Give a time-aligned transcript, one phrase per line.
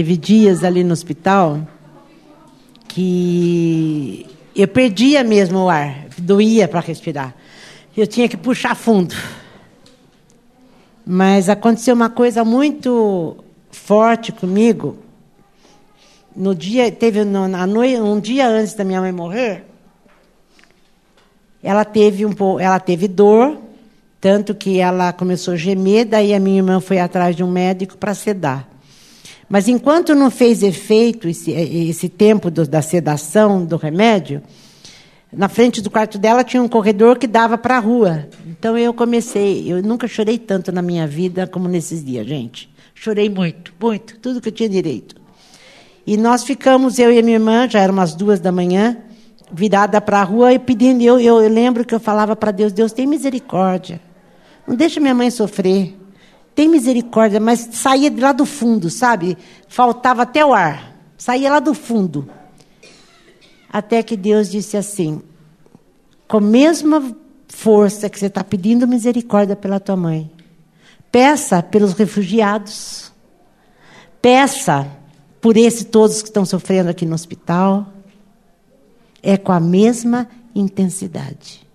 [0.00, 1.60] teve dias ali no hospital
[2.88, 4.26] que
[4.56, 7.34] eu perdia mesmo o ar, doía para respirar.
[7.94, 9.14] Eu tinha que puxar fundo.
[11.04, 14.96] Mas aconteceu uma coisa muito forte comigo.
[16.34, 19.66] No dia, teve na noite, um dia antes da minha mãe morrer,
[21.62, 23.58] ela teve um ela teve dor,
[24.18, 27.98] tanto que ela começou a gemer, daí a minha irmã foi atrás de um médico
[27.98, 28.70] para sedar.
[29.50, 34.40] Mas enquanto não fez efeito esse, esse tempo do, da sedação do remédio,
[35.32, 38.28] na frente do quarto dela tinha um corredor que dava para a rua.
[38.46, 42.70] Então eu comecei, eu nunca chorei tanto na minha vida como nesses dias, gente.
[42.94, 45.16] Chorei muito, muito, tudo que eu tinha direito.
[46.06, 48.98] E nós ficamos, eu e a minha irmã, já eram umas duas da manhã,
[49.52, 51.02] virada para a rua e pedindo.
[51.02, 54.00] Eu, eu, eu lembro que eu falava para Deus: Deus, tem misericórdia.
[54.64, 55.99] Não deixa minha mãe sofrer.
[56.60, 59.38] Tem misericórdia, mas saía de lá do fundo, sabe?
[59.66, 60.94] Faltava até o ar.
[61.16, 62.28] Saía lá do fundo.
[63.72, 65.22] Até que Deus disse assim:
[66.28, 67.16] com a mesma
[67.48, 70.30] força que você está pedindo misericórdia pela tua mãe,
[71.10, 73.10] peça pelos refugiados.
[74.20, 74.86] Peça
[75.40, 77.90] por esses todos que estão sofrendo aqui no hospital
[79.22, 81.66] é com a mesma intensidade.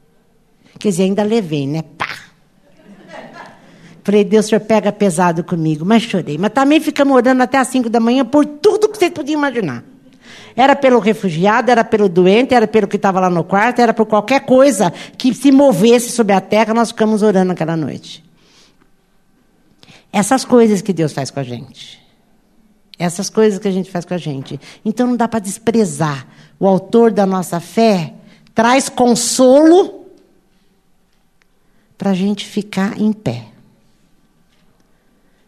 [0.77, 1.81] Quer dizer, ainda levei, né?
[4.05, 6.37] Falei, Deus, o senhor pega pesado comigo, mas chorei.
[6.37, 9.83] Mas também ficamos orando até as 5 da manhã por tudo que vocês podiam imaginar.
[10.55, 14.05] Era pelo refugiado, era pelo doente, era pelo que estava lá no quarto, era por
[14.05, 18.23] qualquer coisa que se movesse sobre a terra, nós ficamos orando aquela noite.
[20.13, 21.99] Essas coisas que Deus faz com a gente.
[22.99, 24.59] Essas coisas que a gente faz com a gente.
[24.85, 26.27] Então não dá para desprezar.
[26.59, 28.13] O autor da nossa fé
[28.53, 30.05] traz consolo
[31.97, 33.54] para a gente ficar em pé.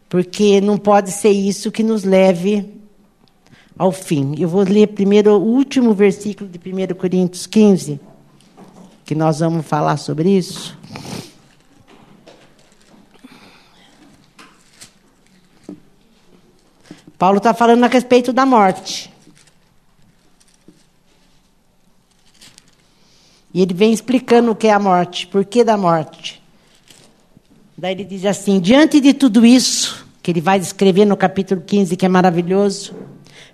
[0.08, 2.78] Porque não pode ser isso que nos leve
[3.76, 4.34] ao fim.
[4.38, 8.00] Eu vou ler primeiro o último versículo de 1 Coríntios 15,
[9.04, 10.76] que nós vamos falar sobre isso.
[17.18, 19.12] Paulo está falando a respeito da morte.
[23.52, 26.37] E ele vem explicando o que é a morte, por que da morte.
[27.78, 31.96] Daí ele diz assim: diante de tudo isso, que ele vai descrever no capítulo 15,
[31.96, 32.94] que é maravilhoso,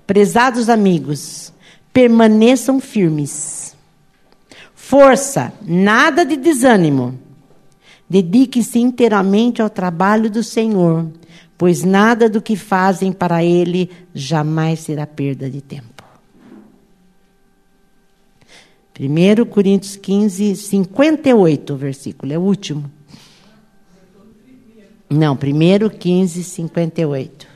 [0.07, 1.53] prezados amigos,
[1.93, 3.77] permaneçam firmes.
[4.75, 7.19] Força, nada de desânimo.
[8.09, 11.07] Dediquem-se inteiramente ao trabalho do Senhor
[11.57, 16.05] pois nada do que fazem para ele jamais será perda de tempo.
[18.99, 22.91] 1 Coríntios 15, 58, versículo, é o último.
[25.15, 27.47] Não, 1 15, 58.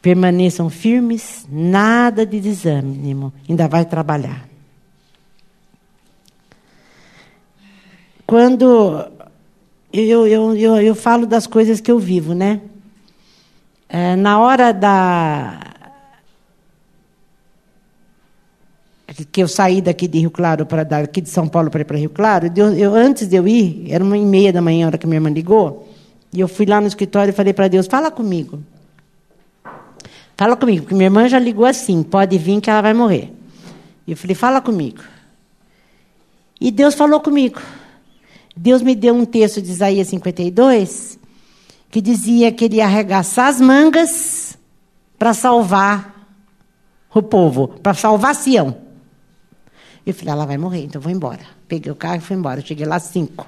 [0.00, 4.48] Permaneçam firmes, nada de desânimo, ainda vai trabalhar.
[8.24, 9.10] Quando
[9.92, 12.60] eu, eu, eu, eu falo das coisas que eu vivo, né?
[13.88, 15.58] É, na hora da.
[19.24, 21.98] Que eu saí daqui de Rio Claro para daqui de São Paulo para ir para
[21.98, 24.88] Rio Claro, eu, eu, antes de eu ir, era uma e meia da manhã, a
[24.88, 25.88] hora que minha irmã ligou,
[26.32, 28.62] e eu fui lá no escritório e falei para Deus: fala comigo.
[30.36, 33.32] Fala comigo, porque minha irmã já ligou assim: pode vir que ela vai morrer.
[34.06, 35.00] E eu falei: fala comigo.
[36.60, 37.60] E Deus falou comigo.
[38.56, 41.18] Deus me deu um texto de Isaías 52
[41.90, 44.58] que dizia que ele ia arregaçar as mangas
[45.18, 46.28] para salvar
[47.14, 48.87] o povo, para salvar Sião.
[50.08, 51.42] Eu falei, ela vai morrer, então vou embora.
[51.68, 52.62] Peguei o carro e fui embora.
[52.62, 53.46] cheguei lá às cinco.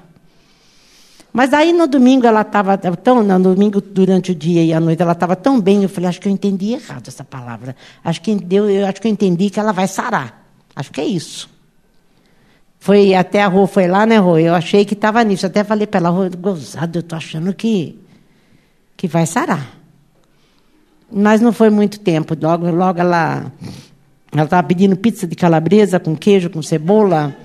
[1.33, 5.01] Mas aí no domingo ela estava tão, no domingo durante o dia e a noite
[5.01, 7.75] ela estava tão bem, eu falei, acho que eu entendi errado essa palavra.
[8.03, 10.45] Acho que deu, eu acho que eu entendi que ela vai sarar.
[10.75, 11.49] Acho que é isso.
[12.79, 14.37] Foi até a rua, foi lá, né, Rô?
[14.37, 15.47] Eu achei que estava nisso.
[15.47, 17.99] Até falei para ela, Rô, gozado, eu estou achando que,
[18.95, 19.67] que vai sarar.
[21.11, 22.37] Mas não foi muito tempo.
[22.39, 23.51] Logo, logo ela
[24.31, 27.35] ela estava pedindo pizza de calabresa com queijo, com cebola.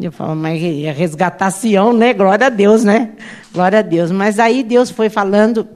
[0.00, 2.14] Eu falo, mas ia resgatar Sião, né?
[2.14, 3.10] Glória a Deus, né?
[3.52, 4.10] Glória a Deus.
[4.10, 5.66] Mas aí Deus foi falando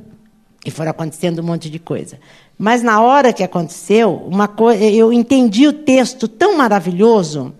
[0.64, 2.19] e foram acontecendo um monte de coisa.
[2.56, 7.52] Mas na hora que aconteceu, uma coisa, eu entendi o texto tão maravilhoso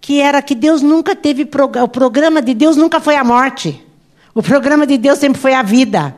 [0.00, 3.84] que era que Deus nunca teve o programa de Deus nunca foi a morte.
[4.34, 6.16] O programa de Deus sempre foi a vida.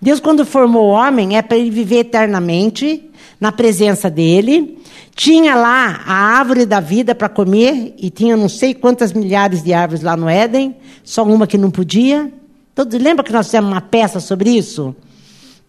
[0.00, 4.78] Deus quando formou o homem é para ele viver eternamente na presença dele.
[5.14, 9.72] Tinha lá a árvore da vida para comer e tinha não sei quantas milhares de
[9.72, 12.32] árvores lá no Éden, só uma que não podia.
[12.74, 14.94] Todos lembra que nós fizemos uma peça sobre isso?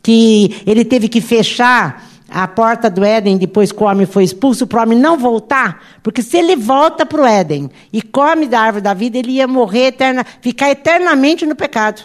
[0.06, 4.68] que ele teve que fechar a porta do Éden depois que o homem foi expulso,
[4.68, 8.60] para o homem não voltar, porque se ele volta para o Éden e come da
[8.60, 12.04] árvore da vida, ele ia morrer, eterna, ficar eternamente no pecado.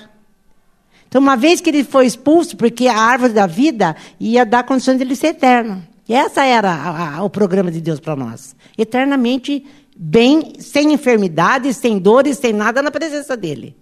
[1.06, 4.96] Então, uma vez que ele foi expulso, porque a árvore da vida ia dar condições
[4.96, 5.82] de ele ser eterno.
[6.12, 8.56] Essa era a, a, o programa de Deus para nós.
[8.76, 9.64] Eternamente
[9.96, 13.76] bem, sem enfermidades, sem dores, sem nada na presença dele.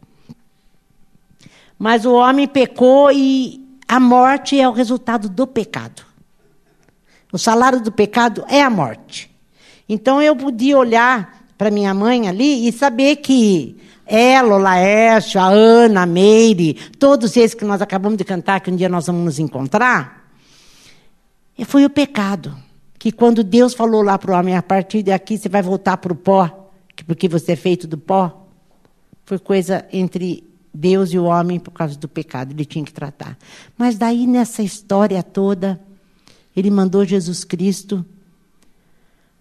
[1.79, 6.03] Mas o homem pecou e a morte é o resultado do pecado.
[7.33, 9.31] O salário do pecado é a morte.
[9.89, 15.47] Então eu podia olhar para minha mãe ali e saber que ela, o Laércio, a
[15.47, 19.25] Ana, a Meire, todos esses que nós acabamos de cantar, que um dia nós vamos
[19.25, 20.18] nos encontrar,
[21.65, 22.57] foi o pecado.
[22.99, 26.13] Que quando Deus falou lá para o homem, a partir daqui você vai voltar para
[26.13, 26.71] o pó,
[27.07, 28.47] porque você é feito do pó,
[29.25, 33.37] foi coisa entre Deus e o homem por causa do pecado, ele tinha que tratar.
[33.77, 35.81] Mas daí nessa história toda,
[36.57, 38.05] ele mandou Jesus Cristo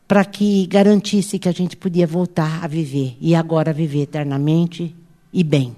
[0.08, 4.96] para que garantisse que a gente podia voltar a viver e agora viver eternamente
[5.34, 5.75] e bem.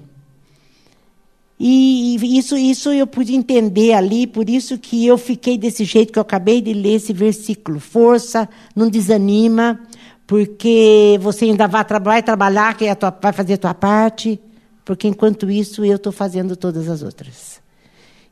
[1.59, 6.17] E isso, isso eu pude entender ali, por isso que eu fiquei desse jeito que
[6.17, 7.81] eu acabei de ler esse versículo.
[7.81, 9.77] Força, não desanima,
[10.25, 14.39] porque você ainda vai, vai trabalhar, que é tua, vai fazer a tua parte,
[14.85, 17.59] porque enquanto isso eu estou fazendo todas as outras.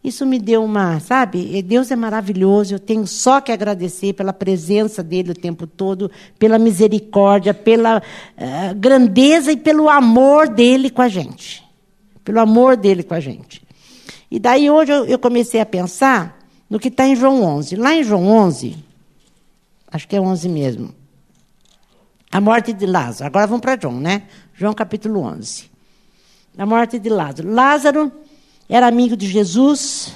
[0.02, 1.62] Isso me deu uma, sabe?
[1.62, 6.10] Deus é maravilhoso, eu tenho só que agradecer pela presença dele o tempo todo,
[6.40, 11.67] pela misericórdia, pela uh, grandeza e pelo amor dele com a gente.
[12.28, 13.66] Pelo amor dele com a gente.
[14.30, 16.38] E daí hoje eu, eu comecei a pensar
[16.70, 17.78] no que está em João 11.
[17.78, 18.76] Lá em João 11,
[19.90, 20.94] acho que é 11 mesmo,
[22.30, 23.28] a morte de Lázaro.
[23.28, 24.24] Agora vamos para João, né?
[24.54, 25.72] João capítulo 11.
[26.58, 27.50] A morte de Lázaro.
[27.50, 28.12] Lázaro
[28.68, 30.14] era amigo de Jesus.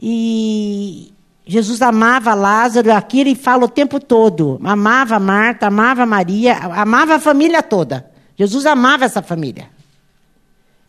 [0.00, 1.12] E
[1.44, 4.60] Jesus amava Lázaro, aqui ele fala o tempo todo.
[4.62, 8.08] Amava Marta, amava Maria, amava a família toda.
[8.36, 9.79] Jesus amava essa família.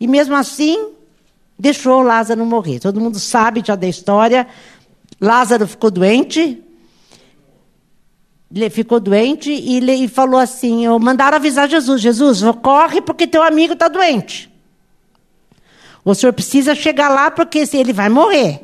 [0.02, 0.94] E mesmo assim,
[1.56, 2.80] deixou Lázaro morrer.
[2.80, 4.48] Todo mundo sabe já da história.
[5.20, 6.60] Lázaro ficou doente.
[8.52, 13.74] Ele ficou doente e ele falou assim: mandaram avisar Jesus: Jesus, corre porque teu amigo
[13.74, 14.52] está doente.
[16.04, 18.60] O senhor precisa chegar lá porque ele vai morrer.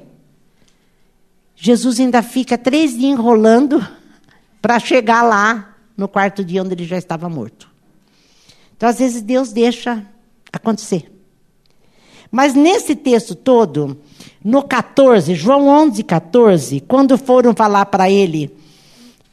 [1.55, 3.79] Jesus ainda fica três dias enrolando
[4.61, 7.71] para chegar lá no quarto dia onde ele já estava morto.
[8.77, 10.05] Então, às vezes, Deus deixa
[10.53, 11.13] acontecer.
[12.31, 13.97] Mas nesse texto todo,
[14.45, 18.51] no 14, João 11, 14, quando foram falar para ele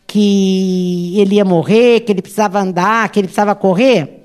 [0.07, 4.23] que ele ia morrer, que ele precisava andar, que ele precisava correr,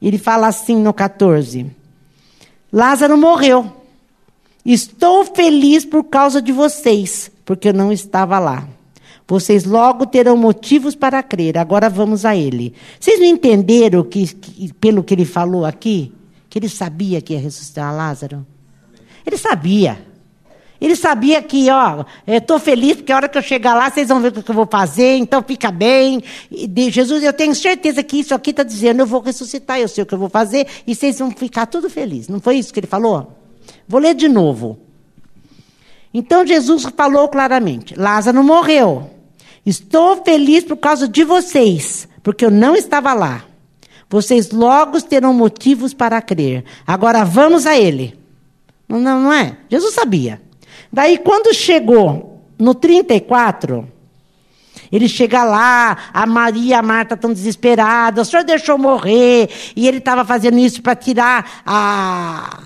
[0.00, 1.66] ele fala assim no 14:
[2.72, 3.72] Lázaro morreu.
[4.64, 8.68] Estou feliz por causa de vocês, porque eu não estava lá.
[9.26, 11.56] Vocês logo terão motivos para crer.
[11.56, 12.74] Agora vamos a ele.
[12.98, 16.12] Vocês não entenderam que, que, pelo que ele falou aqui?
[16.50, 18.44] Que ele sabia que ia ressuscitar Lázaro?
[19.24, 20.04] Ele sabia.
[20.80, 24.20] Ele sabia que, ó, estou feliz porque a hora que eu chegar lá, vocês vão
[24.20, 26.22] ver o que eu vou fazer, então fica bem.
[26.50, 30.02] E Jesus, eu tenho certeza que isso aqui está dizendo, eu vou ressuscitar, eu sei
[30.02, 32.28] o que eu vou fazer, e vocês vão ficar tudo felizes.
[32.28, 33.36] Não foi isso que ele falou?
[33.86, 34.78] Vou ler de novo.
[36.14, 39.10] Então Jesus falou claramente: Lázaro morreu.
[39.64, 43.44] Estou feliz por causa de vocês, porque eu não estava lá.
[44.10, 46.64] Vocês logo terão motivos para crer.
[46.84, 48.18] Agora vamos a ele.
[48.88, 49.56] Não, não é?
[49.70, 50.42] Jesus sabia.
[50.92, 53.88] Daí, quando chegou no 34,
[54.90, 59.86] ele chega lá, a Maria e a Marta estão desesperadas, o senhor deixou morrer, e
[59.86, 62.64] ele estava fazendo isso para tirar a,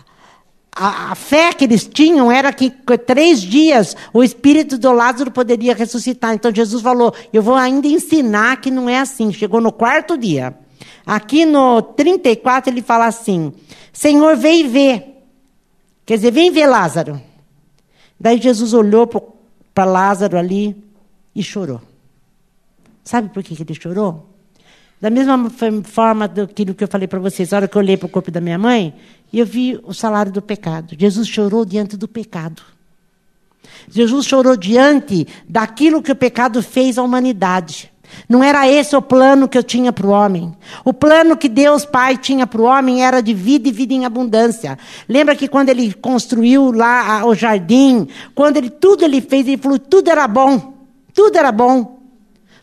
[0.74, 2.70] a, a, fé que eles tinham, era que
[3.06, 6.32] três dias o espírito do Lázaro poderia ressuscitar.
[6.32, 9.30] Então Jesus falou: Eu vou ainda ensinar que não é assim.
[9.30, 10.63] Chegou no quarto dia.
[11.06, 13.52] Aqui no 34 ele fala assim:
[13.92, 15.22] Senhor, vem ver.
[16.06, 17.20] Quer dizer, vem ver Lázaro.
[18.18, 19.06] Daí Jesus olhou
[19.74, 20.76] para Lázaro ali
[21.34, 21.80] e chorou.
[23.02, 24.30] Sabe por que ele chorou?
[25.00, 25.50] Da mesma
[25.84, 28.30] forma daquilo que eu falei para vocês, a hora que eu olhei para o corpo
[28.30, 28.94] da minha mãe,
[29.32, 30.96] eu vi o salário do pecado.
[30.98, 32.62] Jesus chorou diante do pecado.
[33.90, 37.92] Jesus chorou diante daquilo que o pecado fez à humanidade.
[38.28, 40.54] Não era esse o plano que eu tinha para o homem.
[40.84, 44.04] O plano que Deus Pai tinha para o homem era de vida e vida em
[44.04, 44.78] abundância.
[45.08, 49.78] Lembra que quando ele construiu lá o jardim, quando ele tudo ele fez, ele falou
[49.78, 50.74] tudo era bom,
[51.12, 51.94] tudo era bom.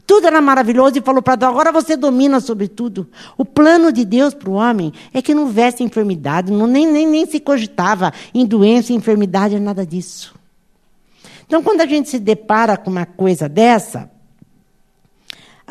[0.06, 3.08] Tudo era maravilhoso e falou para Adão: agora você domina sobre tudo.
[3.38, 7.08] O plano de Deus para o homem é que não houvesse enfermidade, não, nem, nem,
[7.08, 10.36] nem se cogitava em doença, enfermidade, nada disso.
[11.46, 14.10] Então, quando a gente se depara com uma coisa dessa,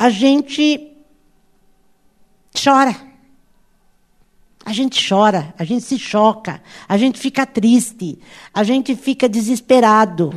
[0.01, 0.97] a gente
[2.59, 2.95] chora.
[4.65, 8.17] A gente chora, a gente se choca, a gente fica triste,
[8.51, 10.33] a gente fica desesperado.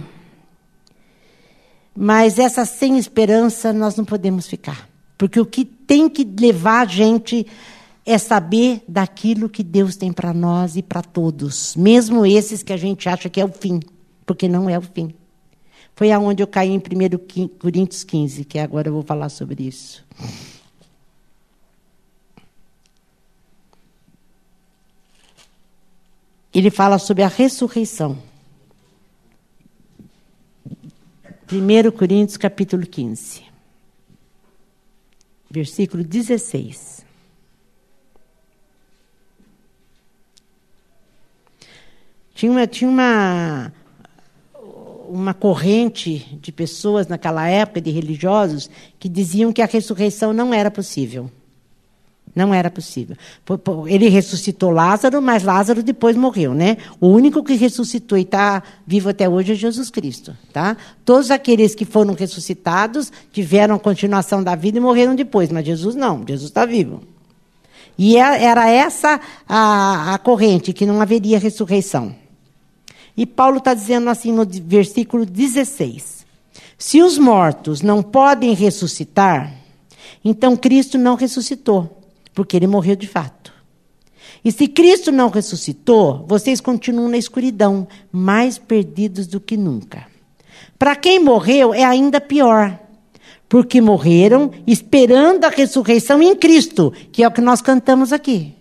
[1.96, 4.86] Mas essa sem esperança nós não podemos ficar.
[5.16, 7.46] Porque o que tem que levar a gente
[8.04, 12.76] é saber daquilo que Deus tem para nós e para todos, mesmo esses que a
[12.76, 13.80] gente acha que é o fim,
[14.26, 15.14] porque não é o fim.
[15.94, 20.04] Foi aonde eu caí em 1 Coríntios 15, que agora eu vou falar sobre isso.
[26.52, 28.18] Ele fala sobre a ressurreição.
[31.52, 33.44] 1 Coríntios capítulo 15,
[35.50, 37.04] versículo 16.
[42.34, 43.72] Tinha uma, tinha uma,
[45.08, 48.68] uma corrente de pessoas naquela época, de religiosos,
[48.98, 51.30] que diziam que a ressurreição não era possível.
[52.34, 53.16] Não era possível.
[53.86, 56.78] Ele ressuscitou Lázaro, mas Lázaro depois morreu, né?
[57.00, 60.76] O único que ressuscitou e está vivo até hoje é Jesus Cristo, tá?
[61.04, 65.94] Todos aqueles que foram ressuscitados tiveram a continuação da vida e morreram depois, mas Jesus
[65.94, 67.02] não, Jesus está vivo.
[67.96, 72.16] E é, era essa a, a corrente, que não haveria ressurreição.
[73.16, 76.26] E Paulo está dizendo assim no versículo 16:
[76.76, 79.54] Se os mortos não podem ressuscitar,
[80.24, 82.04] então Cristo não ressuscitou
[82.34, 83.52] porque ele morreu de fato.
[84.44, 90.06] E se Cristo não ressuscitou, vocês continuam na escuridão, mais perdidos do que nunca.
[90.78, 92.78] Para quem morreu é ainda pior,
[93.48, 98.54] porque morreram esperando a ressurreição em Cristo, que é o que nós cantamos aqui.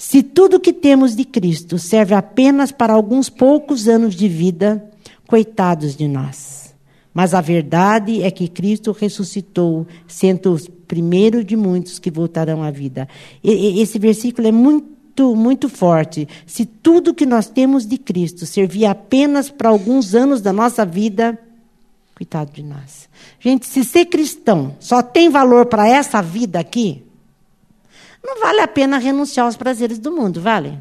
[0.00, 4.82] Se tudo que temos de Cristo serve apenas para alguns poucos anos de vida,
[5.26, 6.74] coitados de nós.
[7.12, 10.56] Mas a verdade é que Cristo ressuscitou, sendo
[10.88, 13.06] primeiro de muitos que voltarão à vida.
[13.44, 16.26] E, esse versículo é muito, muito forte.
[16.46, 21.38] Se tudo que nós temos de Cristo servir apenas para alguns anos da nossa vida,
[22.14, 23.06] coitado de nós.
[23.38, 27.02] Gente, se ser cristão só tem valor para essa vida aqui,
[28.22, 30.78] não vale a pena renunciar aos prazeres do mundo, vale?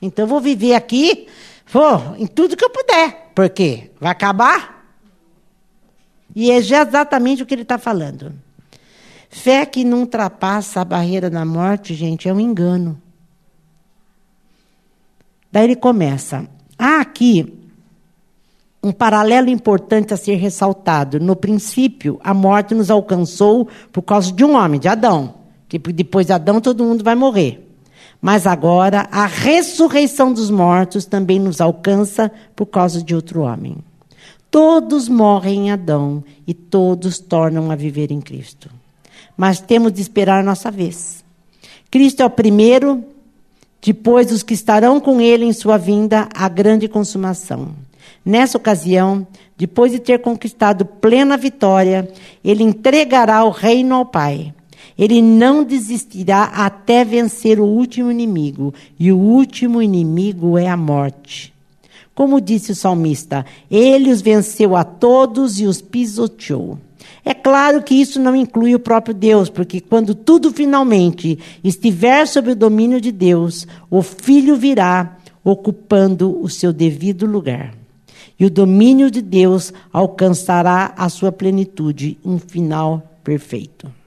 [0.00, 1.26] Então eu vou viver aqui,
[1.66, 3.30] vou, em tudo que eu puder.
[3.34, 3.90] Por quê?
[4.00, 4.86] Vai acabar?
[6.34, 8.32] E é exatamente o que ele está falando.
[9.28, 13.00] Fé que não ultrapassa a barreira da morte, gente, é um engano.
[15.50, 16.48] Daí ele começa.
[16.78, 17.54] Há aqui
[18.82, 21.18] um paralelo importante a ser ressaltado.
[21.18, 25.34] No princípio, a morte nos alcançou por causa de um homem, de Adão.
[25.68, 27.64] Que depois de Adão todo mundo vai morrer.
[28.20, 33.76] Mas agora a ressurreição dos mortos também nos alcança por causa de outro homem.
[34.50, 38.70] Todos morrem em Adão e todos tornam a viver em Cristo
[39.38, 41.24] mas temos de esperar a nossa vez.
[41.88, 43.04] Cristo é o primeiro,
[43.80, 47.68] depois os que estarão com ele em sua vinda, a grande consumação.
[48.24, 49.24] Nessa ocasião,
[49.56, 52.12] depois de ter conquistado plena vitória,
[52.44, 54.52] ele entregará o reino ao Pai.
[54.98, 61.54] Ele não desistirá até vencer o último inimigo, e o último inimigo é a morte.
[62.14, 66.76] Como disse o salmista, ele os venceu a todos e os pisoteou.
[67.24, 72.50] É claro que isso não inclui o próprio Deus, porque quando tudo finalmente estiver sob
[72.50, 77.74] o domínio de Deus, o Filho virá ocupando o seu devido lugar.
[78.40, 83.97] E o domínio de Deus alcançará a sua plenitude, um final perfeito.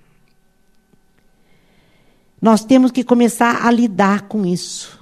[2.41, 4.99] Nós temos que começar a lidar com isso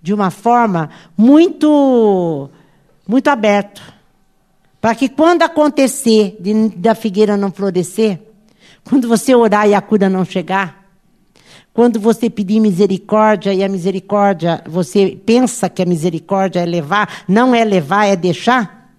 [0.00, 2.50] de uma forma muito
[3.06, 3.80] muito aberta.
[4.80, 8.20] Para que quando acontecer de, da figueira não florescer,
[8.84, 10.82] quando você orar e a cura não chegar,
[11.72, 17.54] quando você pedir misericórdia e a misericórdia, você pensa que a misericórdia é levar, não
[17.54, 18.92] é levar, é deixar,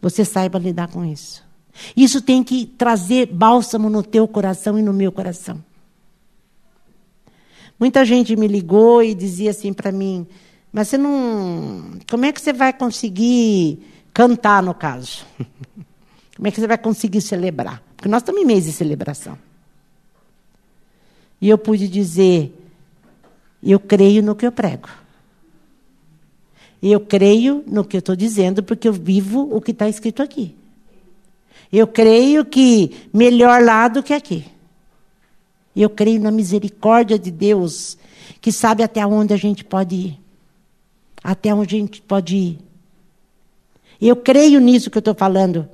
[0.00, 1.46] você saiba lidar com isso.
[1.96, 5.62] Isso tem que trazer bálsamo no teu coração e no meu coração.
[7.78, 10.26] Muita gente me ligou e dizia assim para mim:
[10.72, 11.98] Mas você não.
[12.10, 13.78] Como é que você vai conseguir
[14.18, 15.24] Cantar, no caso.
[16.34, 17.80] Como é que você vai conseguir celebrar?
[17.96, 19.38] Porque nós estamos em mês de celebração.
[21.40, 22.52] E eu pude dizer:
[23.62, 24.88] eu creio no que eu prego.
[26.82, 30.56] Eu creio no que eu estou dizendo, porque eu vivo o que está escrito aqui.
[31.72, 34.44] Eu creio que melhor lá do que aqui.
[35.74, 37.96] Eu creio na misericórdia de Deus,
[38.40, 40.20] que sabe até onde a gente pode ir.
[41.22, 42.58] Até onde a gente pode ir.
[44.00, 45.68] Eu creio nisso que eu estou falando.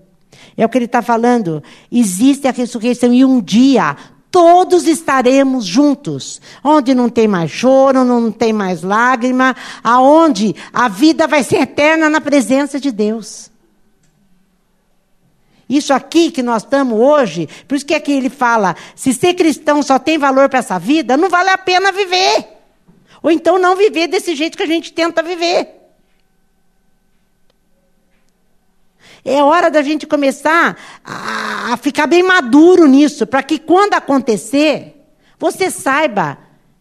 [0.57, 1.63] É o que ele está falando.
[1.91, 3.97] Existe a ressurreição e um dia
[4.35, 6.41] todos estaremos juntos.
[6.65, 12.11] Onde não tem mais choro, não tem mais lágrima, aonde a vida vai ser eterna
[12.11, 13.49] na presença de Deus.
[15.69, 19.83] Isso aqui que nós estamos hoje, por isso que aqui ele fala: se ser cristão
[19.83, 22.47] só tem valor para essa vida, não vale a pena viver.
[23.23, 25.85] Ou então não viver desse jeito que a gente tenta viver.
[29.25, 35.03] É hora da gente começar a, a ficar bem maduro nisso, para que quando acontecer,
[35.39, 36.37] você saiba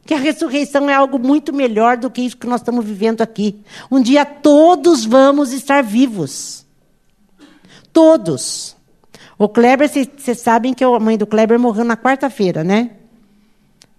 [0.05, 3.63] que a ressurreição é algo muito melhor do que isso que nós estamos vivendo aqui.
[3.89, 6.62] Um dia todos vamos estar vivos.
[7.93, 8.75] Todos.
[9.37, 12.91] O Kleber, vocês sabem que a mãe do Kleber morreu na quarta-feira, né?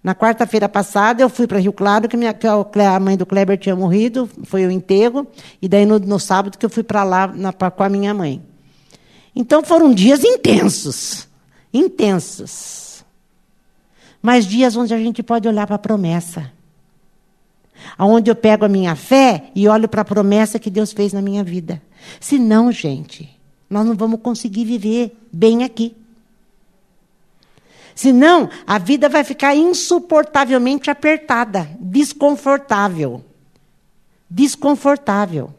[0.03, 3.57] Na quarta-feira passada, eu fui para Rio Claro, que, minha, que, a mãe do Kleber
[3.57, 5.27] tinha morrido, foi o enterro,
[5.63, 8.13] e daí no, no sábado que eu fui para lá na, pra, com a minha
[8.13, 8.43] mãe.
[9.35, 11.27] Então foram dias intensos,
[11.73, 13.05] intensos.
[14.21, 16.53] Mas dias onde a gente pode olhar para a promessa.
[17.99, 21.21] Onde eu pego a minha fé e olho para a promessa que Deus fez na
[21.21, 21.83] minha vida.
[22.21, 23.34] Se não, gente,
[23.75, 25.97] nós não vamos conseguir viver bem aqui.
[27.93, 33.25] Senão, a vida vai ficar insuportavelmente apertada, desconfortável.
[34.31, 35.53] Desconfortável.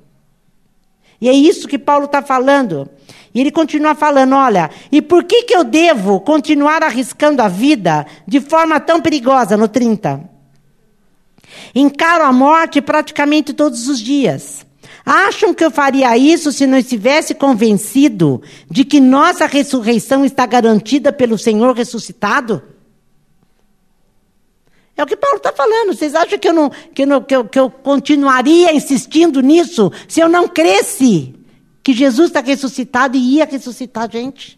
[1.19, 2.89] E é isso que Paulo está falando.
[3.34, 8.07] E ele continua falando: olha, e por que, que eu devo continuar arriscando a vida
[8.25, 9.57] de forma tão perigosa?
[9.57, 10.24] No 30.
[11.75, 14.64] Encaro a morte praticamente todos os dias.
[15.05, 21.13] Acham que eu faria isso se não estivesse convencido de que nossa ressurreição está garantida
[21.13, 22.63] pelo Senhor ressuscitado?
[24.97, 25.93] É o que Paulo está falando.
[25.93, 29.91] Vocês acham que eu, não, que, eu não, que, eu, que eu continuaria insistindo nisso
[30.08, 31.36] se eu não cresce
[31.84, 34.58] que Jesus está ressuscitado e ia ressuscitar a gente?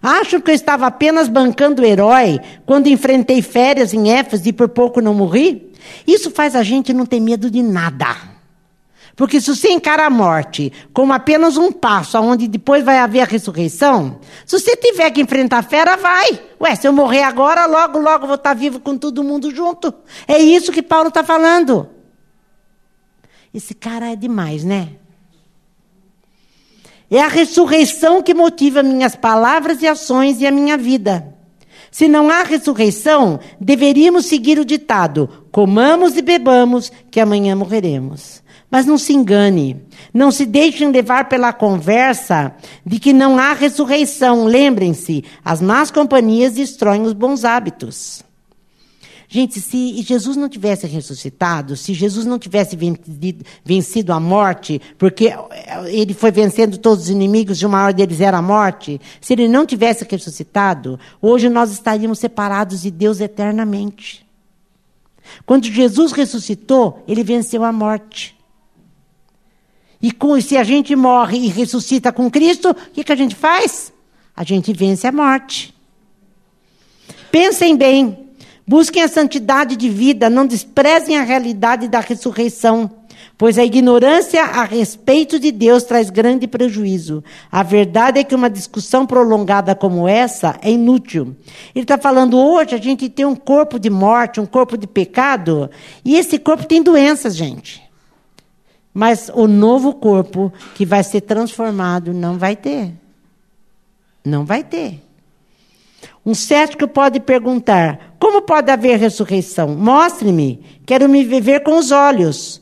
[0.00, 4.68] Acham que eu estava apenas bancando o herói quando enfrentei férias em Éfeso e por
[4.68, 5.70] pouco não morri?
[6.06, 8.36] Isso faz a gente não ter medo de nada.
[9.16, 13.24] Porque se você encara a morte como apenas um passo aonde depois vai haver a
[13.24, 16.38] ressurreição, se você tiver que enfrentar a fera, vai.
[16.60, 19.92] Ué, se eu morrer agora, logo, logo vou estar vivo com todo mundo junto.
[20.28, 21.88] É isso que Paulo está falando.
[23.54, 24.90] Esse cara é demais, né?
[27.10, 31.35] É a ressurreição que motiva minhas palavras e ações e a minha vida.
[31.96, 38.42] Se não há ressurreição, deveríamos seguir o ditado: comamos e bebamos, que amanhã morreremos.
[38.70, 39.82] Mas não se engane,
[40.12, 42.54] não se deixem levar pela conversa
[42.84, 44.44] de que não há ressurreição.
[44.44, 48.22] Lembrem-se, as más companhias destroem os bons hábitos.
[49.28, 52.78] Gente, se Jesus não tivesse ressuscitado, se Jesus não tivesse
[53.64, 55.32] vencido a morte, porque
[55.86, 59.48] ele foi vencendo todos os inimigos, e o maior deles era a morte, se ele
[59.48, 64.24] não tivesse ressuscitado, hoje nós estaríamos separados de Deus eternamente.
[65.44, 68.36] Quando Jesus ressuscitou, ele venceu a morte.
[70.00, 73.34] E com, se a gente morre e ressuscita com Cristo, o que, que a gente
[73.34, 73.92] faz?
[74.36, 75.74] A gente vence a morte.
[77.32, 78.25] Pensem bem.
[78.66, 82.90] Busquem a santidade de vida, não desprezem a realidade da ressurreição,
[83.38, 87.22] pois a ignorância a respeito de Deus traz grande prejuízo.
[87.50, 91.36] A verdade é que uma discussão prolongada como essa é inútil.
[91.76, 95.70] Ele está falando hoje a gente tem um corpo de morte, um corpo de pecado,
[96.04, 97.86] e esse corpo tem doenças, gente.
[98.92, 102.92] Mas o novo corpo que vai ser transformado não vai ter.
[104.24, 105.00] Não vai ter.
[106.24, 109.68] Um cético pode perguntar: como pode haver ressurreição?
[109.68, 112.60] Mostre-me, quero me viver com os olhos.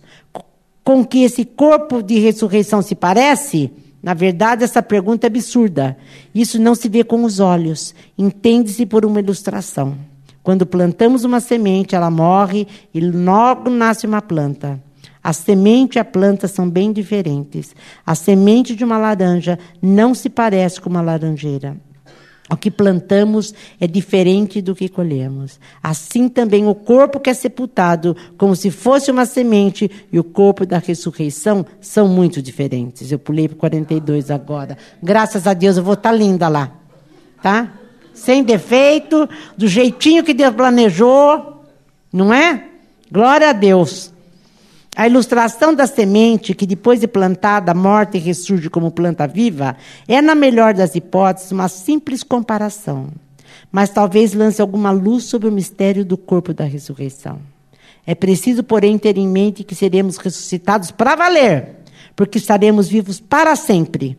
[0.84, 3.70] Com que esse corpo de ressurreição se parece?
[4.02, 5.96] Na verdade, essa pergunta é absurda.
[6.34, 9.96] Isso não se vê com os olhos, entende-se por uma ilustração.
[10.42, 14.78] Quando plantamos uma semente, ela morre e logo nasce uma planta.
[15.22, 17.74] A semente e a planta são bem diferentes.
[18.06, 21.74] A semente de uma laranja não se parece com uma laranjeira.
[22.50, 25.58] O que plantamos é diferente do que colhemos.
[25.82, 30.66] Assim também o corpo que é sepultado, como se fosse uma semente, e o corpo
[30.66, 33.10] da ressurreição são muito diferentes.
[33.10, 34.76] Eu pulei para 42 agora.
[35.02, 36.70] Graças a Deus eu vou estar tá linda lá.
[37.42, 37.72] Tá?
[38.12, 41.64] Sem defeito, do jeitinho que Deus planejou.
[42.12, 42.64] Não é?
[43.10, 44.13] Glória a Deus.
[44.96, 49.76] A ilustração da semente, que depois de plantada, morta e ressurge como planta viva,
[50.06, 53.08] é, na melhor das hipóteses, uma simples comparação.
[53.72, 57.40] Mas talvez lance alguma luz sobre o mistério do corpo da ressurreição.
[58.06, 61.80] É preciso, porém, ter em mente que seremos ressuscitados para valer,
[62.14, 64.16] porque estaremos vivos para sempre.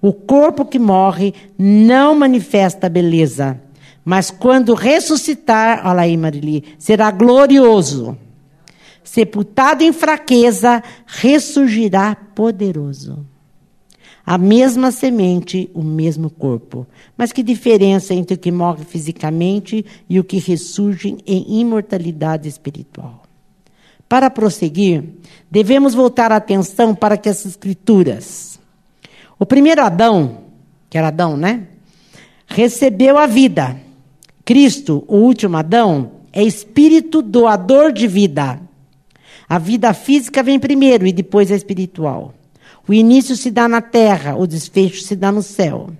[0.00, 3.60] O corpo que morre não manifesta beleza,
[4.02, 8.16] mas quando ressuscitar, olha aí, Marili, será glorioso
[9.04, 13.24] sepultado em fraqueza, ressurgirá poderoso.
[14.26, 16.86] A mesma semente, o mesmo corpo.
[17.16, 23.22] Mas que diferença entre o que morre fisicamente e o que ressurge em imortalidade espiritual?
[24.08, 25.04] Para prosseguir,
[25.50, 28.58] devemos voltar a atenção para que as Escrituras.
[29.38, 30.44] O primeiro Adão,
[30.88, 31.68] que era Adão, né?
[32.46, 33.76] Recebeu a vida.
[34.44, 38.60] Cristo, o último Adão, é espírito doador de vida.
[39.54, 42.34] A vida física vem primeiro e depois a espiritual.
[42.88, 45.90] O início se dá na terra, o desfecho se dá no céu.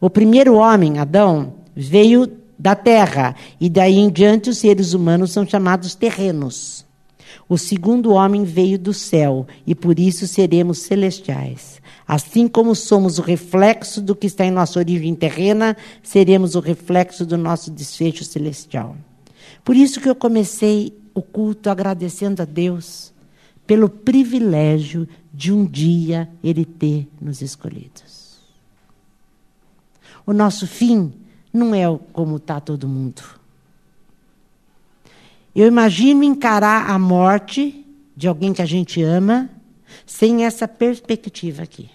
[0.00, 2.26] O primeiro homem, Adão, veio
[2.58, 6.86] da terra e daí em diante os seres humanos são chamados terrenos.
[7.46, 11.82] O segundo homem veio do céu e por isso seremos celestiais.
[12.08, 17.26] Assim como somos o reflexo do que está em nossa origem terrena, seremos o reflexo
[17.26, 18.96] do nosso desfecho celestial.
[19.64, 23.12] Por isso que eu comecei o culto agradecendo a Deus
[23.66, 28.38] pelo privilégio de um dia Ele ter nos escolhidos.
[30.26, 31.12] O nosso fim
[31.52, 33.22] não é como está todo mundo.
[35.54, 39.48] Eu imagino encarar a morte de alguém que a gente ama
[40.04, 41.88] sem essa perspectiva aqui.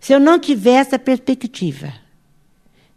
[0.00, 1.92] Se eu não tiver essa perspectiva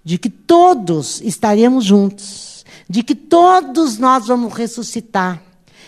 [0.03, 2.50] de que todos estaremos juntos,
[2.91, 5.41] de que todos nós vamos ressuscitar,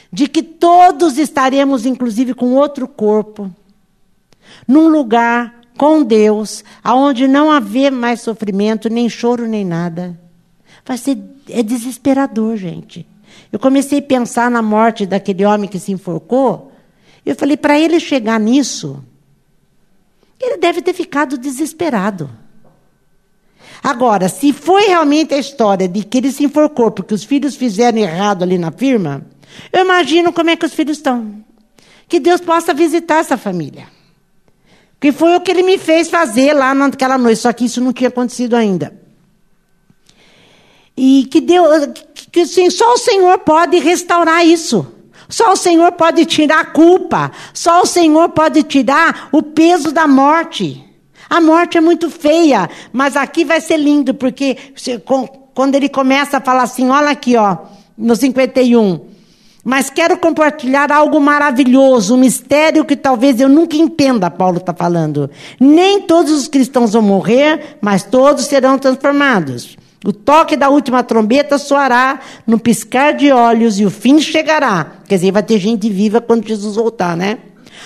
[0.10, 3.52] de que todos estaremos, inclusive, com outro corpo,
[4.66, 10.18] num lugar com Deus, aonde não haver mais sofrimento, nem choro, nem nada.
[10.86, 11.18] Vai ser
[11.50, 13.06] é desesperador, gente.
[13.52, 16.72] Eu comecei a pensar na morte daquele homem que se enforcou.
[17.26, 19.04] Eu falei, para ele chegar nisso,
[20.40, 22.30] ele deve ter ficado desesperado.
[23.84, 27.98] Agora, se foi realmente a história de que ele se enforcou porque os filhos fizeram
[27.98, 29.26] errado ali na firma,
[29.74, 31.44] eu imagino como é que os filhos estão.
[32.08, 33.88] Que Deus possa visitar essa família.
[35.02, 37.92] Que foi o que ele me fez fazer lá naquela noite, só que isso não
[37.92, 38.98] tinha acontecido ainda.
[40.96, 41.90] E que Deus,
[42.32, 44.88] que assim, só o Senhor pode restaurar isso.
[45.28, 47.32] Só o Senhor pode tirar a culpa.
[47.54, 50.82] Só o Senhor pode tirar o peso da morte.
[51.30, 54.58] A morte é muito feia, mas aqui vai ser lindo, porque
[55.54, 57.58] quando ele começa a falar assim, olha aqui, ó,
[57.98, 59.14] no 51.
[59.66, 65.30] Mas quero compartilhar algo maravilhoso, um mistério que talvez eu nunca entenda, Paulo está falando.
[65.58, 69.78] Nem todos os cristãos vão morrer, mas todos serão transformados.
[70.06, 74.98] O toque da última trombeta soará no piscar de olhos e o fim chegará.
[75.08, 77.38] Quer dizer, vai ter gente viva quando Jesus voltar, né?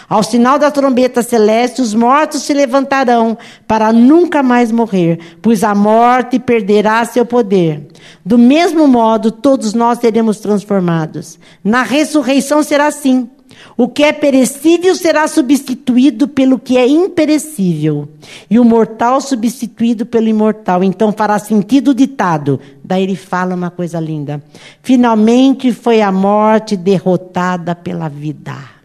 [0.09, 5.75] Ao sinal da trombeta celeste, os mortos se levantarão para nunca mais morrer, pois a
[5.75, 7.87] morte perderá seu poder.
[8.25, 11.39] Do mesmo modo, todos nós seremos transformados.
[11.63, 13.29] Na ressurreição será assim.
[13.75, 18.07] O que é perecível será substituído pelo que é imperecível,
[18.49, 20.83] e o mortal substituído pelo imortal.
[20.83, 22.59] Então fará sentido o ditado.
[22.83, 24.43] Daí ele fala uma coisa linda.
[24.81, 28.76] Finalmente foi a morte derrotada pela vida.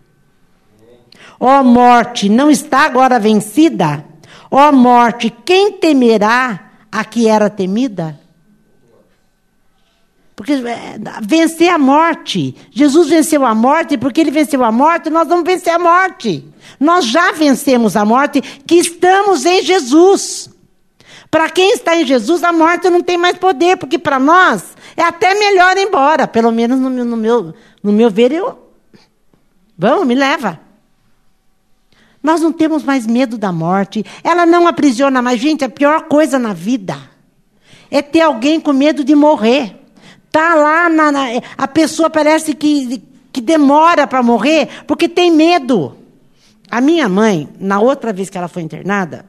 [1.45, 4.05] Ó oh, morte, não está agora vencida?
[4.49, 8.17] Ó oh, morte, quem temerá a que era temida?
[10.37, 12.55] Porque é, vencer a morte.
[12.71, 16.47] Jesus venceu a morte, porque ele venceu a morte, nós vamos vencer a morte.
[16.79, 20.49] Nós já vencemos a morte, que estamos em Jesus.
[21.29, 25.03] Para quem está em Jesus, a morte não tem mais poder, porque para nós é
[25.03, 26.29] até melhor ir embora.
[26.29, 28.71] Pelo menos no meu, no meu, no meu ver, eu.
[29.77, 30.71] Vamos, me leva.
[32.23, 34.05] Nós não temos mais medo da morte.
[34.23, 35.41] Ela não aprisiona mais.
[35.41, 36.97] Gente, a pior coisa na vida
[37.91, 39.77] é ter alguém com medo de morrer.
[40.31, 41.27] Tá lá, na, na,
[41.59, 45.97] a pessoa parece que, que demora para morrer porque tem medo.
[46.71, 49.27] A minha mãe, na outra vez que ela foi internada,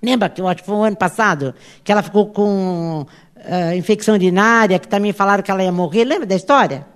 [0.00, 3.04] lembra que eu acho que foi o ano passado, que ela ficou com
[3.36, 6.04] uh, infecção urinária, que também falaram que ela ia morrer.
[6.04, 6.86] Lembra da história?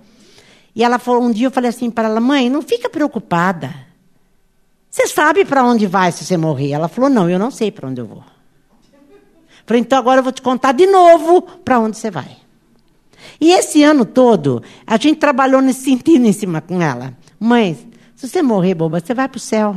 [0.73, 3.86] E ela falou, um dia eu falei assim para ela, mãe, não fica preocupada.
[4.97, 6.71] Você sabe para onde vai se você morrer?
[6.71, 8.23] Ela falou: Não, eu não sei para onde eu vou.
[9.63, 12.35] Falei: Então agora eu vou te contar de novo para onde você vai.
[13.39, 17.13] E esse ano todo, a gente trabalhou nesse sentido em cima com ela.
[17.39, 17.77] Mãe,
[18.15, 19.75] Se você morrer, boba, você vai para o céu.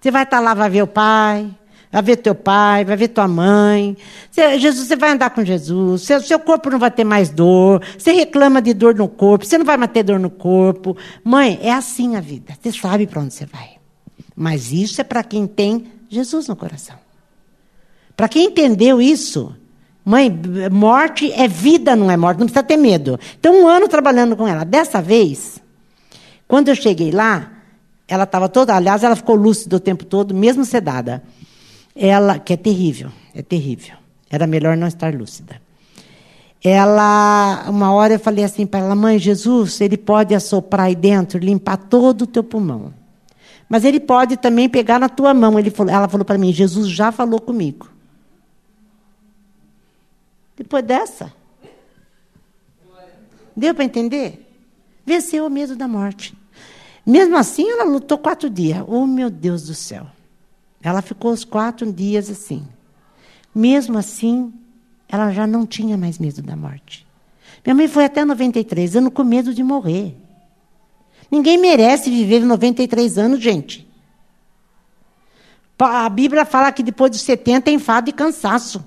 [0.00, 1.50] Você vai estar tá lá, vai ver o pai,
[1.90, 3.96] vai ver teu pai, vai ver tua mãe.
[4.30, 6.02] Você, Jesus, você vai andar com Jesus.
[6.02, 7.82] Seu, seu corpo não vai ter mais dor.
[7.98, 9.44] Você reclama de dor no corpo.
[9.44, 10.96] Você não vai mais ter dor no corpo.
[11.24, 12.56] Mãe, é assim a vida.
[12.62, 13.75] Você sabe para onde você vai.
[14.36, 16.96] Mas isso é para quem tem Jesus no coração.
[18.14, 19.54] Para quem entendeu isso,
[20.04, 20.30] mãe,
[20.70, 23.18] morte é vida, não é morte, não precisa ter medo.
[23.38, 24.64] Então, um ano trabalhando com ela.
[24.64, 25.60] Dessa vez,
[26.46, 27.52] quando eu cheguei lá,
[28.06, 31.22] ela estava toda, aliás, ela ficou lúcida o tempo todo, mesmo sedada.
[31.94, 33.96] Ela, que é terrível, é terrível.
[34.30, 35.60] Era melhor não estar lúcida.
[36.62, 41.38] Ela, uma hora eu falei assim para ela, mãe, Jesus, ele pode assoprar aí dentro,
[41.38, 42.92] limpar todo o teu pulmão.
[43.68, 45.52] Mas ele pode também pegar na tua mão.
[45.72, 47.90] Falou, ela falou para mim, Jesus já falou comigo.
[50.56, 51.32] Depois dessa.
[53.56, 54.46] Deu para entender?
[55.04, 56.36] Venceu o medo da morte.
[57.04, 58.84] Mesmo assim, ela lutou quatro dias.
[58.86, 60.06] Oh, meu Deus do céu.
[60.82, 62.66] Ela ficou os quatro dias assim.
[63.54, 64.52] Mesmo assim,
[65.08, 67.06] ela já não tinha mais medo da morte.
[67.64, 70.16] Minha mãe foi até 93 anos com medo de morrer.
[71.36, 73.86] Ninguém merece viver 93 anos, gente.
[75.78, 78.82] A Bíblia fala que depois dos 70 é enfado e cansaço.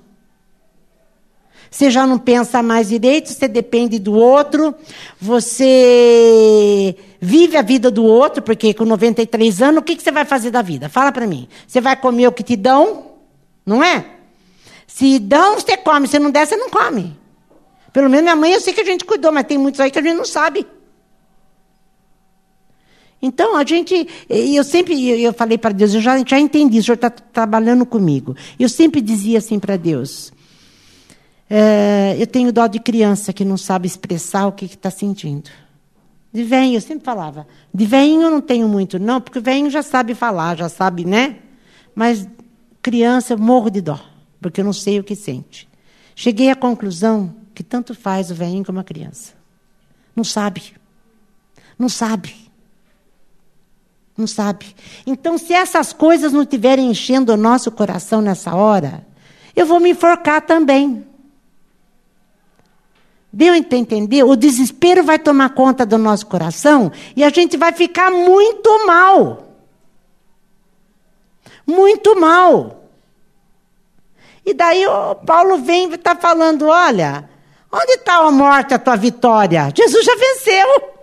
[1.70, 4.74] Você já não pensa mais direito, você depende do outro,
[5.20, 10.24] você vive a vida do outro, porque com 93 anos, o que, que você vai
[10.24, 10.88] fazer da vida?
[10.88, 11.46] Fala para mim.
[11.68, 13.12] Você vai comer o que te dão?
[13.64, 14.04] Não é?
[14.88, 16.08] Se dão, você come.
[16.08, 17.16] Se não der, você não come.
[17.92, 20.00] Pelo menos minha mãe, eu sei que a gente cuidou, mas tem muitos aí que
[20.00, 20.66] a gente não sabe.
[23.22, 26.94] Então, a gente, eu sempre, eu falei para Deus, eu já, já entendi, o Senhor
[26.94, 28.34] está trabalhando comigo.
[28.58, 30.32] Eu sempre dizia assim para Deus,
[31.48, 35.50] é, eu tenho dó de criança que não sabe expressar o que está sentindo.
[36.32, 37.46] De velho, eu sempre falava.
[37.74, 41.38] De velhinho eu não tenho muito, não, porque velhinho já sabe falar, já sabe, né?
[41.94, 42.26] Mas
[42.80, 44.00] criança eu morro de dó,
[44.40, 45.68] porque eu não sei o que sente.
[46.14, 49.34] Cheguei à conclusão que tanto faz o velhinho como a criança.
[50.14, 50.74] Não sabe.
[51.78, 52.49] Não sabe.
[54.16, 54.74] Não sabe.
[55.06, 59.06] Então, se essas coisas não estiverem enchendo o nosso coração nessa hora,
[59.56, 61.06] eu vou me enforcar também.
[63.32, 64.24] Deu a entender?
[64.24, 69.54] O desespero vai tomar conta do nosso coração e a gente vai ficar muito mal.
[71.64, 72.88] Muito mal.
[74.44, 77.28] E daí o Paulo vem e está falando: olha,
[77.70, 79.72] onde está a morte, a tua vitória?
[79.76, 80.99] Jesus já venceu.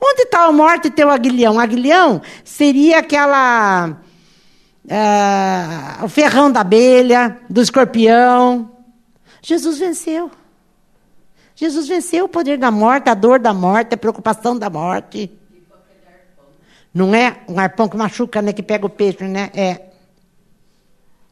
[0.00, 1.58] Onde está a morte teu aguilhão?
[1.58, 3.96] Aguilhão seria aquela.
[4.84, 8.70] Uh, o ferrão da abelha, do escorpião.
[9.42, 10.30] Jesus venceu.
[11.54, 15.30] Jesus venceu o poder da morte, a dor da morte, a preocupação da morte.
[16.92, 18.52] Não é um arpão que machuca, né?
[18.52, 19.50] Que pega o peixe, né?
[19.54, 19.86] É.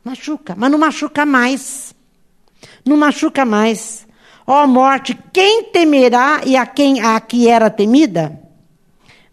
[0.02, 1.94] Machuca, mas não machuca mais.
[2.84, 4.06] Não machuca mais.
[4.46, 8.43] Ó oh, morte, quem temerá e a quem a que era temida?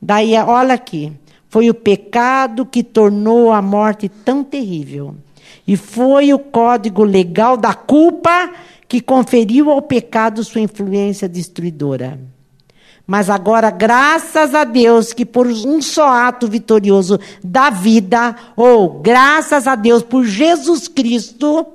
[0.02, 1.14] Daí, olha aqui.
[1.48, 5.16] Foi o pecado que tornou a morte tão terrível.
[5.68, 8.52] E foi o código legal da culpa
[8.88, 12.20] que conferiu ao pecado sua influência destruidora.
[13.06, 19.68] Mas agora, graças a Deus, que por um só ato vitorioso da vida, ou graças
[19.68, 21.66] a Deus por Jesus Cristo,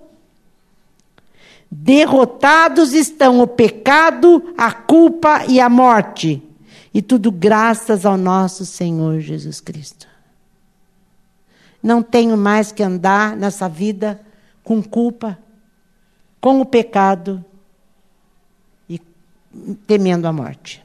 [1.70, 6.42] derrotados estão o pecado, a culpa e a morte.
[6.96, 10.08] E tudo graças ao nosso Senhor Jesus Cristo.
[11.82, 14.18] Não tenho mais que andar nessa vida
[14.64, 15.38] com culpa,
[16.40, 17.44] com o pecado
[18.88, 18.98] e
[19.86, 20.82] temendo a morte.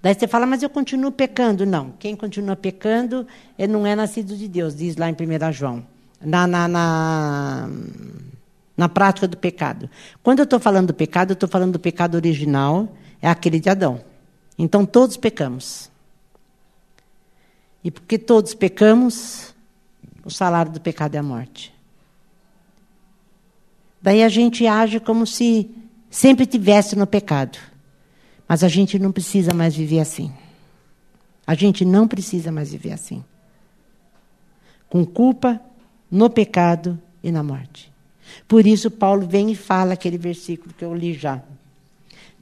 [0.00, 1.66] Daí você fala, mas eu continuo pecando.
[1.66, 3.26] Não, quem continua pecando
[3.68, 5.84] não é nascido de Deus, diz lá em 1 João.
[6.22, 7.70] Na, na, na,
[8.74, 9.90] na prática do pecado.
[10.22, 12.88] Quando eu estou falando do pecado, eu estou falando do pecado original,
[13.20, 14.08] é aquele de Adão.
[14.62, 15.90] Então todos pecamos.
[17.82, 19.54] E porque todos pecamos,
[20.22, 21.74] o salário do pecado é a morte.
[24.02, 25.70] Daí a gente age como se
[26.10, 27.58] sempre tivesse no pecado.
[28.46, 30.30] Mas a gente não precisa mais viver assim.
[31.46, 33.24] A gente não precisa mais viver assim.
[34.90, 35.58] Com culpa,
[36.10, 37.90] no pecado e na morte.
[38.46, 41.42] Por isso, Paulo vem e fala aquele versículo que eu li já.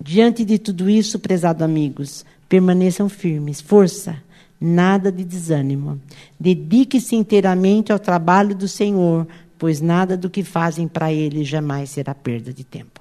[0.01, 4.17] Diante de tudo isso, prezados amigos, permaneçam firmes, força,
[4.61, 6.01] nada de desânimo.
[6.39, 9.27] Dedique-se inteiramente ao trabalho do Senhor,
[9.59, 13.01] pois nada do que fazem para ele jamais será perda de tempo.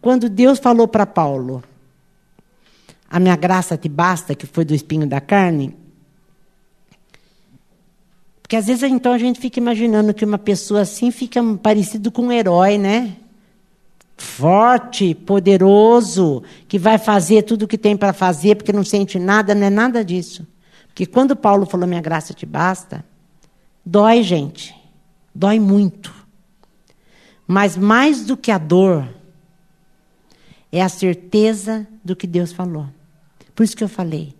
[0.00, 1.62] Quando Deus falou para Paulo,
[3.10, 5.74] a minha graça te basta, que foi do espinho da carne.
[8.42, 12.22] Porque às vezes então a gente fica imaginando que uma pessoa assim fica parecido com
[12.22, 13.16] um herói, né?
[14.16, 19.54] Forte, poderoso, que vai fazer tudo o que tem para fazer porque não sente nada,
[19.54, 20.46] não é nada disso.
[20.86, 23.04] Porque quando Paulo falou minha graça te basta,
[23.84, 24.74] dói, gente.
[25.34, 26.14] Dói muito.
[27.46, 29.08] Mas mais do que a dor,
[30.70, 32.86] é a certeza do que Deus falou.
[33.54, 34.34] Por isso que eu falei: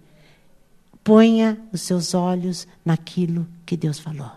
[1.02, 4.30] ponha os seus olhos naquilo que Deus falou.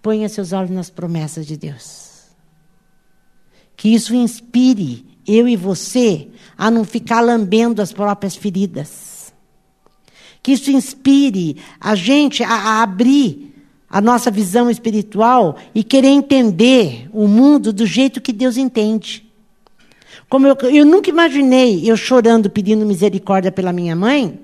[0.00, 2.07] Ponha seus olhos nas promessas de Deus.
[3.78, 9.32] Que isso inspire eu e você a não ficar lambendo as próprias feridas.
[10.42, 13.54] Que isso inspire a gente a, a abrir
[13.88, 19.24] a nossa visão espiritual e querer entender o mundo do jeito que Deus entende.
[20.28, 24.40] Como eu, eu nunca imaginei eu chorando, pedindo misericórdia pela minha mãe,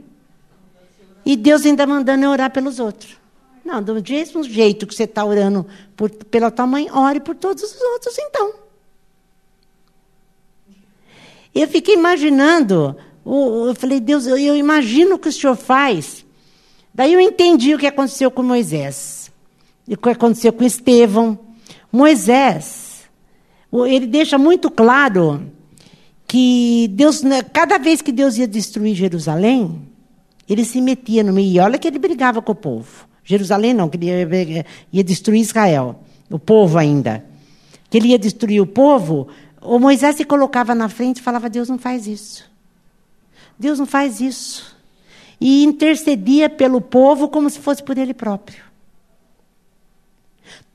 [1.26, 3.16] e Deus ainda mandando eu orar pelos outros.
[3.64, 5.66] Não, do mesmo jeito que você está orando
[5.96, 8.63] por, pela tua mãe, ore por todos os outros, então.
[11.54, 16.24] Eu fiquei imaginando, eu falei, Deus, eu, imagino o que o Senhor faz.
[16.92, 19.30] Daí eu entendi o que aconteceu com Moisés,
[19.86, 21.38] e o que aconteceu com Estevão.
[21.92, 23.04] Moisés,
[23.86, 25.42] ele deixa muito claro
[26.26, 29.82] que Deus, né, cada vez que Deus ia destruir Jerusalém,
[30.48, 31.52] ele se metia no meio.
[31.52, 33.06] E olha que ele brigava com o povo.
[33.24, 37.24] Jerusalém não, que ele ia destruir Israel, o povo ainda.
[37.88, 39.28] Que ele ia destruir o povo,
[39.64, 42.44] o Moisés se colocava na frente e falava: Deus não faz isso.
[43.58, 44.76] Deus não faz isso.
[45.40, 48.62] E intercedia pelo povo como se fosse por ele próprio.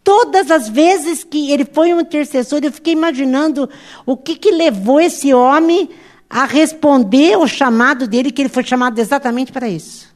[0.03, 3.69] Todas as vezes que ele foi um intercessor, eu fiquei imaginando
[4.05, 5.89] o que, que levou esse homem
[6.29, 10.09] a responder o chamado dele, que ele foi chamado exatamente para isso.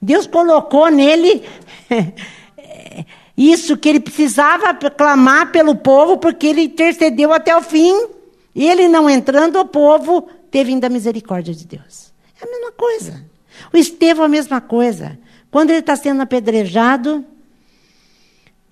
[0.00, 1.42] Deus colocou nele
[3.38, 8.08] isso que ele precisava clamar pelo povo, porque ele intercedeu até o fim.
[8.52, 12.12] Ele não entrando, o povo teve ainda a misericórdia de Deus.
[12.42, 13.24] É a mesma coisa.
[13.72, 15.16] O Estevão, a mesma coisa.
[15.52, 17.24] Quando ele está sendo apedrejado,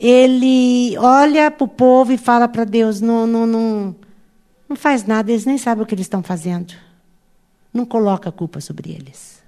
[0.00, 3.94] ele olha para o povo e fala para Deus: não, não, não,
[4.68, 6.74] não faz nada, eles nem sabem o que eles estão fazendo.
[7.72, 9.40] Não coloca a culpa sobre eles.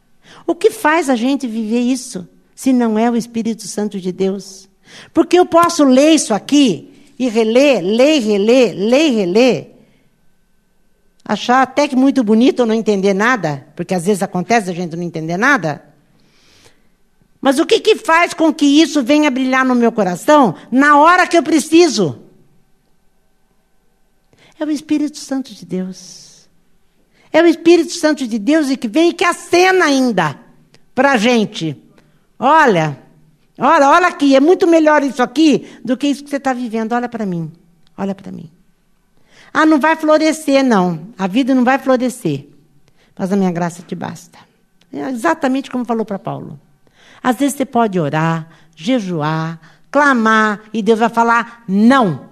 [0.46, 4.67] O que faz a gente viver isso, se não é o Espírito Santo de Deus?
[5.12, 9.70] Porque eu posso ler isso aqui e reler, ler reler, ler reler.
[11.24, 14.96] Achar até que muito bonito ou não entender nada, porque às vezes acontece a gente
[14.96, 15.84] não entender nada.
[17.40, 21.26] Mas o que, que faz com que isso venha brilhar no meu coração na hora
[21.26, 22.20] que eu preciso?
[24.58, 26.48] É o Espírito Santo de Deus.
[27.32, 30.38] É o Espírito Santo de Deus e que vem e que acena ainda
[30.94, 31.80] para a gente.
[32.38, 32.98] Olha,
[33.58, 36.92] olha, olha aqui, é muito melhor isso aqui do que isso que você está vivendo.
[36.92, 37.50] Olha para mim,
[37.96, 38.50] olha para mim.
[39.52, 41.08] Ah, não vai florescer, não.
[41.18, 42.46] A vida não vai florescer.
[43.16, 44.38] Mas a minha graça te basta.
[44.92, 46.58] É exatamente como falou para Paulo.
[47.22, 49.58] Às vezes você pode orar, jejuar,
[49.90, 52.28] clamar, e Deus vai falar não.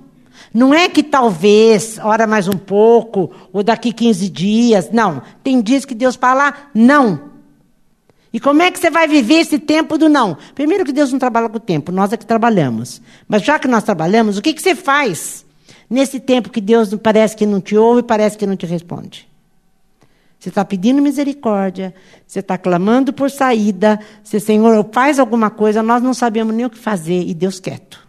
[0.53, 4.91] Não é que talvez, ora mais um pouco, ou daqui 15 dias.
[4.91, 5.23] Não.
[5.43, 7.36] Tem dias que Deus fala não.
[8.37, 10.37] E como é que você vai viver esse tempo do não?
[10.55, 13.01] Primeiro que Deus não trabalha com o tempo, nós é que trabalhamos.
[13.27, 15.43] Mas já que nós trabalhamos, o que, que você faz
[15.89, 19.27] nesse tempo que Deus parece que não te ouve parece que não te responde?
[20.39, 21.95] Você está pedindo misericórdia,
[22.27, 26.71] você está clamando por saída, você, Senhor, faz alguma coisa, nós não sabemos nem o
[26.71, 28.07] que fazer, e Deus quieto.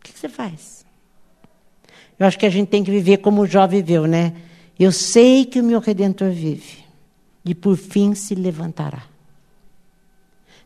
[0.00, 0.82] O que você faz?
[2.18, 4.32] Eu acho que a gente tem que viver como o Jó viveu, né?
[4.80, 6.83] Eu sei que o meu redentor vive,
[7.44, 9.04] e por fim se levantará.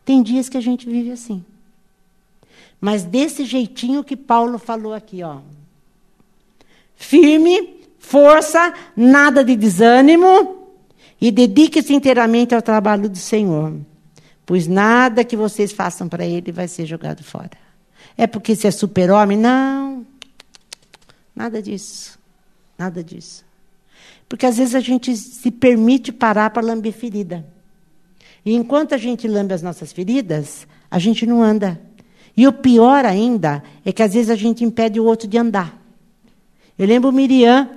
[0.05, 1.43] Tem dias que a gente vive assim.
[2.79, 5.39] Mas desse jeitinho que Paulo falou aqui, ó.
[6.95, 10.67] Firme, força, nada de desânimo
[11.19, 13.75] e dedique-se inteiramente ao trabalho do Senhor,
[14.45, 17.51] pois nada que vocês façam para Ele vai ser jogado fora.
[18.17, 19.37] É porque você é super-homem?
[19.37, 20.05] Não,
[21.35, 22.17] nada disso,
[22.77, 23.48] nada disso.
[24.29, 27.43] Porque às vezes a gente se permite parar para lamber ferida.
[28.45, 31.81] E enquanto a gente lambe as nossas feridas, a gente não anda.
[32.37, 35.77] E o pior ainda é que às vezes a gente impede o outro de andar.
[36.77, 37.69] Eu lembro Miriam,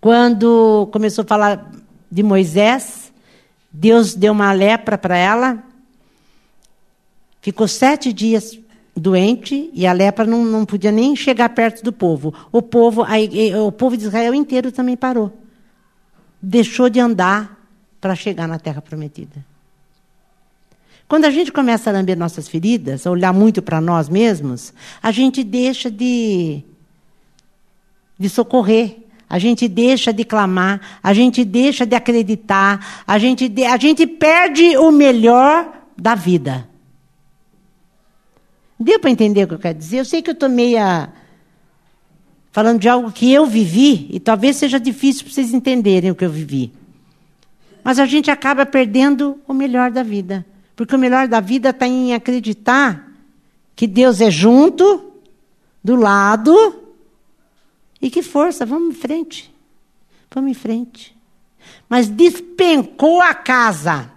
[0.00, 1.72] quando começou a falar
[2.10, 3.12] de Moisés,
[3.72, 5.64] Deus deu uma lepra para ela,
[7.40, 8.58] ficou sete dias
[8.94, 12.34] doente e a lepra não, não podia nem chegar perto do povo.
[12.50, 13.16] O povo, a,
[13.64, 15.32] o povo de Israel inteiro também parou.
[16.40, 17.58] deixou de andar
[18.00, 19.44] para chegar na terra prometida.
[21.08, 24.72] Quando a gente começa a lamber nossas feridas, a olhar muito para nós mesmos,
[25.02, 26.64] a gente deixa de,
[28.18, 28.96] de socorrer,
[29.28, 34.06] a gente deixa de clamar, a gente deixa de acreditar, a gente, de, a gente
[34.06, 36.68] perde o melhor da vida.
[38.82, 39.98] Deu para entender o que eu quero dizer?
[39.98, 41.12] Eu sei que eu estou meia
[42.50, 46.24] falando de algo que eu vivi, e talvez seja difícil para vocês entenderem o que
[46.24, 46.70] eu vivi.
[47.82, 50.44] Mas a gente acaba perdendo o melhor da vida.
[50.76, 53.10] Porque o melhor da vida está em acreditar
[53.74, 55.12] que Deus é junto,
[55.82, 56.54] do lado,
[58.00, 59.52] e que força, vamos em frente.
[60.30, 61.16] Vamos em frente.
[61.88, 64.10] Mas despencou a casa.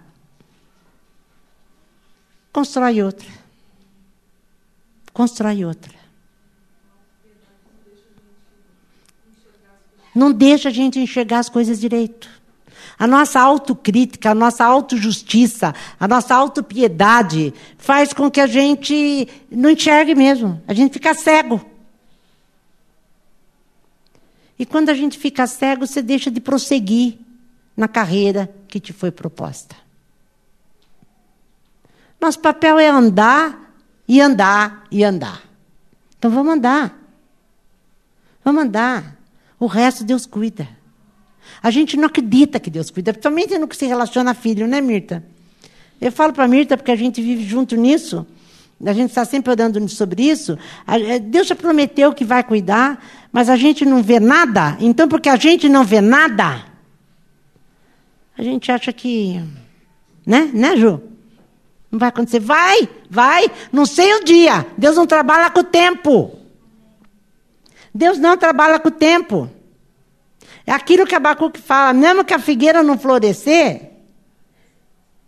[2.52, 3.45] Constrói outra.
[5.16, 5.94] Constrói outra.
[10.14, 12.28] Não deixa a gente enxergar as coisas direito.
[12.98, 19.70] A nossa autocrítica, a nossa autojustiça, a nossa autopiedade faz com que a gente não
[19.70, 20.62] enxergue mesmo.
[20.68, 21.64] A gente fica cego.
[24.58, 27.16] E quando a gente fica cego, você deixa de prosseguir
[27.74, 29.74] na carreira que te foi proposta.
[32.20, 33.65] Nosso papel é andar
[34.08, 35.42] e andar e andar.
[36.18, 36.98] Então vamos andar.
[38.44, 39.16] Vamos andar.
[39.58, 40.68] O resto Deus cuida.
[41.62, 44.80] A gente não acredita que Deus cuida, principalmente no que se relaciona a filho, né,
[44.80, 45.24] Mirta?
[46.00, 48.26] Eu falo para Mirta, porque a gente vive junto nisso,
[48.84, 50.58] a gente está sempre orando sobre isso.
[50.86, 53.02] Eh, Deus já prometeu que vai cuidar,
[53.32, 54.76] mas a gente não vê nada.
[54.80, 56.64] Então, porque a gente não vê nada,
[58.36, 59.42] a gente acha que.
[60.26, 61.00] Né, né, Ju?
[61.96, 62.40] Não vai acontecer.
[62.40, 64.66] Vai, vai, não sei o dia.
[64.76, 66.38] Deus não trabalha com o tempo.
[67.94, 69.50] Deus não trabalha com o tempo.
[70.66, 73.92] É aquilo que Abacuque fala, mesmo que a figueira não florescer,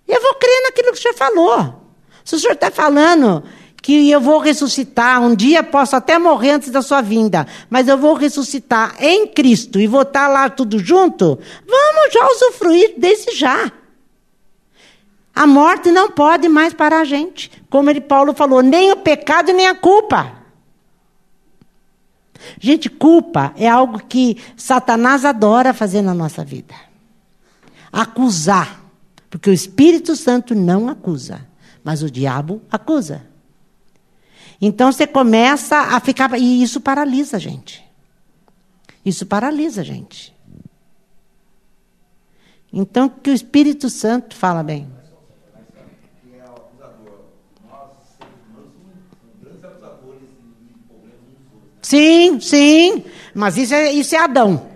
[0.06, 1.90] eu vou crer naquilo que o senhor falou.
[2.22, 3.42] Se o senhor está falando
[3.80, 7.96] que eu vou ressuscitar, um dia posso até morrer antes da sua vinda, mas eu
[7.96, 13.34] vou ressuscitar em Cristo e vou estar tá lá tudo junto, vamos já usufruir desse
[13.34, 13.72] já.
[15.38, 17.48] A morte não pode mais parar a gente.
[17.70, 20.32] Como ele Paulo falou, nem o pecado nem a culpa.
[22.58, 26.74] Gente, culpa é algo que Satanás adora fazer na nossa vida.
[27.92, 28.82] Acusar.
[29.30, 31.46] Porque o Espírito Santo não acusa,
[31.84, 33.22] mas o diabo acusa.
[34.60, 36.36] Então você começa a ficar.
[36.36, 37.84] E isso paralisa a gente.
[39.04, 40.36] Isso paralisa a gente.
[42.72, 44.97] Então, que o Espírito Santo fala bem.
[51.82, 53.04] Sim, sim.
[53.34, 54.66] Mas isso é, isso é Adão.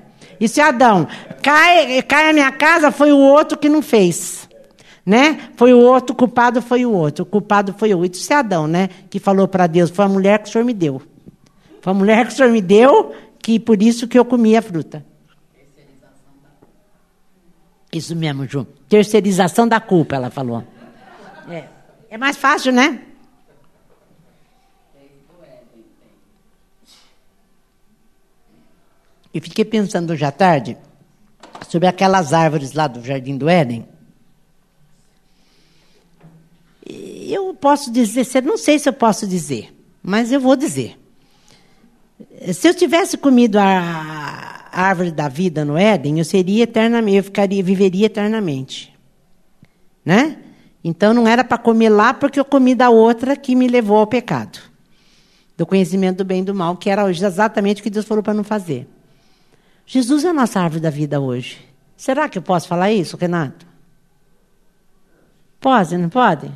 [0.41, 1.07] Isso é Adão.
[1.43, 4.49] Cai, cai a minha casa, foi o outro que não fez.
[5.05, 5.51] Né?
[5.57, 7.25] Foi o outro, o culpado foi o outro.
[7.25, 8.19] O culpado foi o outro.
[8.19, 8.89] Isso é Adão, né?
[9.11, 11.03] Que falou para Deus: foi a mulher que o senhor me deu.
[11.81, 14.63] Foi a mulher que o senhor me deu, que por isso que eu comi a
[14.63, 15.05] fruta.
[17.93, 18.67] Isso mesmo, Ju.
[18.89, 20.65] Terceirização da culpa, ela falou.
[21.49, 21.65] É,
[22.09, 23.01] é mais fácil, né?
[29.33, 30.77] E fiquei pensando hoje à tarde
[31.69, 33.87] sobre aquelas árvores lá do Jardim do Éden.
[36.87, 40.99] Eu posso dizer, não sei se eu posso dizer, mas eu vou dizer.
[42.53, 47.63] Se eu tivesse comido a árvore da vida no Éden, eu seria eternamente, eu ficaria,
[47.63, 48.93] viveria eternamente.
[50.05, 50.39] Né?
[50.83, 54.07] Então não era para comer lá porque eu comi da outra que me levou ao
[54.07, 54.59] pecado.
[55.57, 58.35] Do conhecimento do bem e do mal, que era exatamente o que Deus falou para
[58.35, 58.89] não fazer.
[59.93, 61.59] Jesus é a nossa árvore da vida hoje.
[61.99, 63.67] Será que eu posso falar isso, Renato?
[65.61, 66.51] Pode, não pode?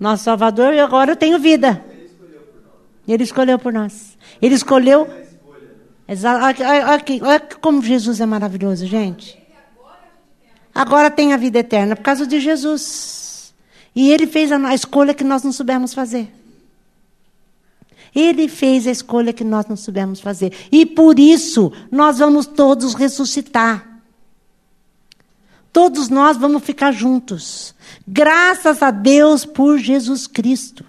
[0.00, 1.84] Nosso Salvador, e agora eu tenho vida.
[3.06, 4.16] Ele escolheu por nós.
[4.40, 5.06] Ele escolheu.
[7.20, 9.38] Olha como Jesus é maravilhoso, gente.
[10.74, 13.52] Agora tem a vida eterna por causa de Jesus.
[13.94, 16.32] E ele fez a escolha que nós não soubemos fazer.
[18.14, 20.52] Ele fez a escolha que nós não soubemos fazer.
[20.70, 24.00] E por isso nós vamos todos ressuscitar.
[25.72, 27.74] Todos nós vamos ficar juntos.
[28.06, 30.84] Graças a Deus por Jesus Cristo.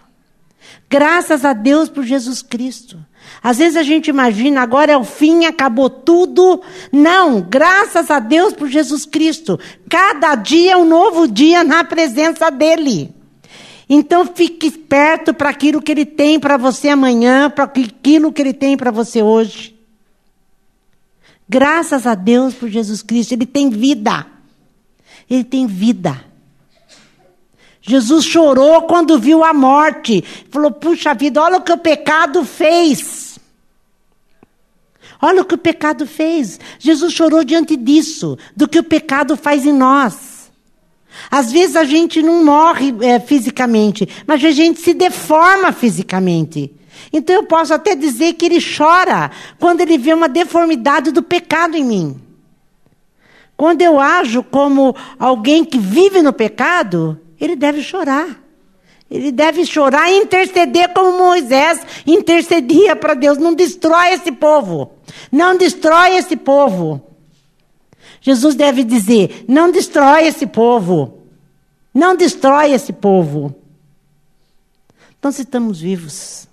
[0.90, 3.00] Graças a Deus por Jesus Cristo.
[3.42, 6.62] Às vezes a gente imagina, agora é o fim, acabou tudo.
[6.92, 9.58] Não, graças a Deus por Jesus Cristo.
[9.90, 13.23] Cada dia é um novo dia na presença dEle.
[13.96, 18.52] Então fique esperto para aquilo que ele tem para você amanhã, para aquilo que ele
[18.52, 19.80] tem para você hoje.
[21.48, 24.26] Graças a Deus por Jesus Cristo, ele tem vida.
[25.30, 26.26] Ele tem vida.
[27.84, 30.24] Jesus chorou quando viu a morte.
[30.50, 33.38] Falou: puxa vida, olha o que o pecado fez.
[35.22, 36.60] Olha o que o pecado fez.
[36.80, 40.33] Jesus chorou diante disso, do que o pecado faz em nós.
[41.30, 46.72] Às vezes a gente não morre é, fisicamente, mas a gente se deforma fisicamente.
[47.12, 51.76] Então eu posso até dizer que ele chora quando ele vê uma deformidade do pecado
[51.76, 52.22] em mim.
[53.56, 58.42] Quando eu ajo como alguém que vive no pecado, ele deve chorar.
[59.10, 63.38] Ele deve chorar e interceder como Moisés intercedia para Deus.
[63.38, 64.94] Não destrói esse povo.
[65.32, 67.13] Não destrói esse povo.
[68.24, 71.20] Jesus deve dizer: não destrói esse povo.
[71.94, 73.54] Não destrói esse povo.
[75.20, 76.48] Então, se estamos vivos,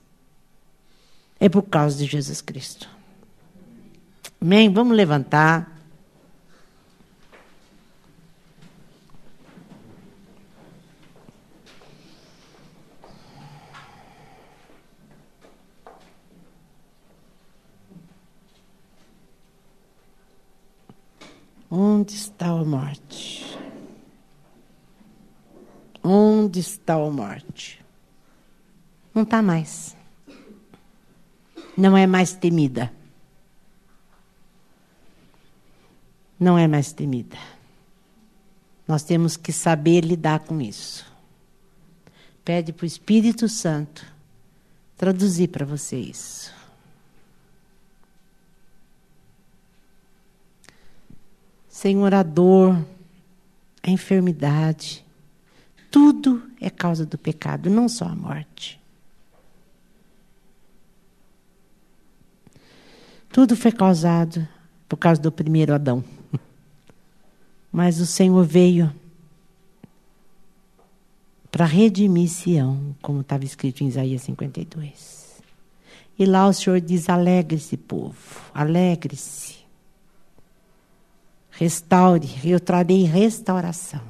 [1.39, 2.89] é por causa de Jesus Cristo.
[4.41, 4.71] Amém?
[4.71, 5.80] Vamos levantar.
[21.71, 23.57] Onde está a morte?
[26.03, 27.81] Onde está a morte?
[29.15, 29.97] Não está mais.
[31.77, 32.93] Não é mais temida.
[36.39, 37.39] Não é mais temida.
[38.89, 41.07] Nós temos que saber lidar com isso.
[42.45, 44.05] Pede para o Espírito Santo
[44.97, 46.60] traduzir para você isso.
[51.81, 52.77] Senhor, a dor,
[53.83, 55.03] a enfermidade,
[55.91, 58.79] tudo é causa do pecado, não só a morte.
[63.33, 64.47] Tudo foi causado
[64.87, 66.05] por causa do primeiro Adão.
[67.73, 68.95] Mas o Senhor veio
[71.51, 75.41] para redimir Sião, como estava escrito em Isaías 52.
[76.19, 79.60] E lá o Senhor diz: alegre-se, povo, alegre-se.
[81.61, 84.01] Restaure, eu trarei restauração.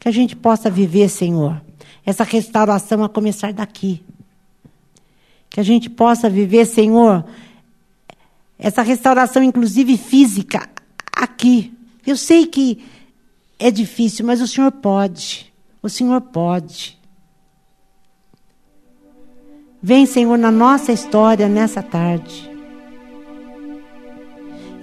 [0.00, 1.60] Que a gente possa viver, Senhor,
[2.06, 4.02] essa restauração a começar daqui.
[5.50, 7.22] Que a gente possa viver, Senhor,
[8.58, 10.70] essa restauração, inclusive física,
[11.14, 11.76] aqui.
[12.06, 12.82] Eu sei que
[13.58, 15.52] é difícil, mas o Senhor pode.
[15.82, 16.98] O Senhor pode.
[19.82, 22.57] Vem, Senhor, na nossa história nessa tarde.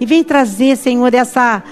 [0.00, 1.62] E vem trazer, Senhor, essa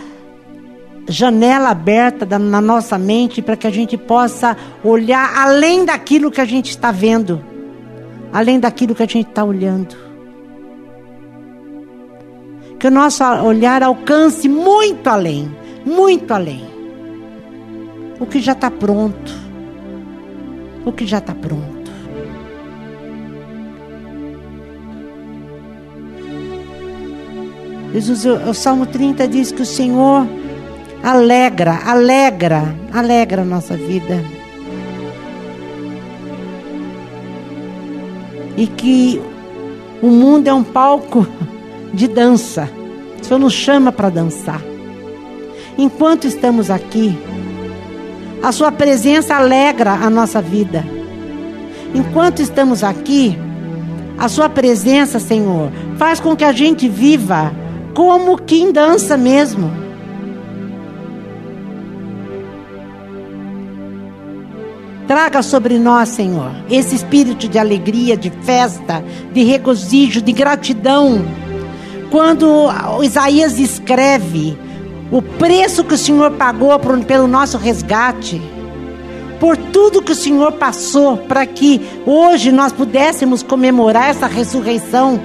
[1.09, 6.45] janela aberta na nossa mente para que a gente possa olhar além daquilo que a
[6.45, 7.45] gente está vendo,
[8.33, 9.97] além daquilo que a gente está olhando.
[12.79, 15.55] Que o nosso olhar alcance muito além,
[15.85, 16.65] muito além.
[18.21, 19.33] O que já está pronto.
[20.85, 21.74] O que já está pronto.
[27.95, 30.27] Jesus, o, o Salmo 30 diz que o Senhor
[31.01, 34.21] alegra, alegra, alegra a nossa vida.
[38.57, 39.23] E que
[40.03, 41.25] o mundo é um palco
[41.93, 42.69] de dança.
[43.23, 44.61] O Senhor nos chama para dançar.
[45.79, 47.17] Enquanto estamos aqui,
[48.43, 50.85] a Sua presença alegra a nossa vida.
[51.95, 53.39] Enquanto estamos aqui,
[54.19, 57.63] a Sua presença, Senhor, faz com que a gente viva
[57.95, 59.71] como quem dança mesmo.
[65.07, 71.25] Traga sobre nós, Senhor, esse espírito de alegria, de festa, de regozijo, de gratidão.
[72.11, 72.69] Quando
[73.03, 74.59] Isaías escreve
[75.13, 76.71] o preço que o Senhor pagou
[77.07, 78.41] pelo nosso resgate,
[79.39, 85.21] por tudo que o Senhor passou para que hoje nós pudéssemos comemorar essa ressurreição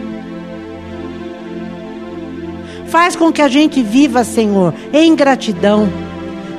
[2.89, 5.87] Faz com que a gente viva, Senhor, em gratidão.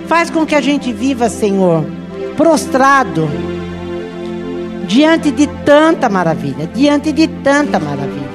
[0.07, 1.85] Faz com que a gente viva, Senhor,
[2.37, 3.29] prostrado
[4.87, 8.31] diante de tanta maravilha, diante de tanta maravilha.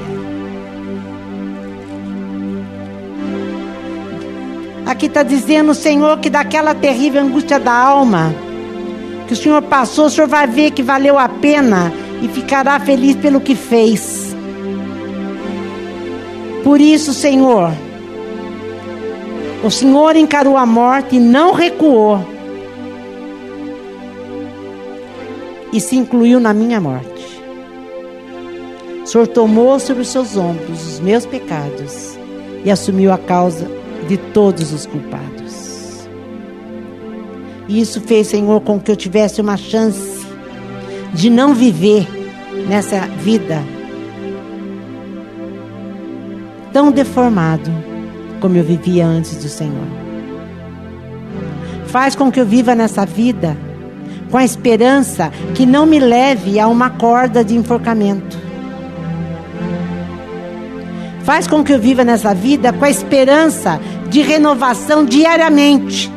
[4.86, 8.34] Aqui está dizendo Senhor que daquela terrível angústia da alma
[9.28, 11.92] que o Senhor passou, o Senhor vai ver que valeu a pena
[12.22, 14.36] e ficará feliz pelo que fez.
[16.64, 17.72] Por isso, Senhor,
[19.66, 22.20] o Senhor encarou a morte e não recuou.
[25.74, 27.42] E se incluiu na minha morte.
[29.04, 32.16] O Senhor tomou sobre os seus ombros os meus pecados
[32.64, 33.68] e assumiu a causa
[34.08, 36.08] de todos os culpados.
[37.68, 40.24] E isso fez, Senhor, com que eu tivesse uma chance
[41.12, 42.08] de não viver
[42.68, 43.64] nessa vida
[46.72, 47.95] tão deformado
[48.46, 49.88] como eu vivia antes do Senhor.
[51.88, 53.58] Faz com que eu viva nessa vida
[54.30, 58.38] com a esperança que não me leve a uma corda de enforcamento.
[61.24, 63.82] Faz com que eu viva nessa vida com a esperança
[64.12, 66.12] de renovação diariamente.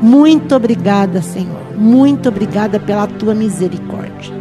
[0.00, 1.76] Muito obrigada, Senhor.
[1.76, 4.37] Muito obrigada pela tua misericórdia.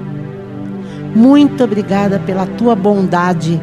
[1.18, 3.60] Muito obrigada pela tua bondade.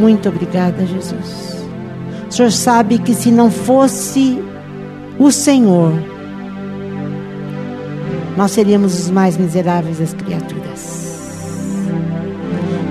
[0.00, 1.66] Muito obrigada, Jesus.
[2.30, 4.42] O Senhor sabe que se não fosse
[5.18, 5.92] o Senhor,
[8.34, 11.20] nós seríamos os mais miseráveis das criaturas.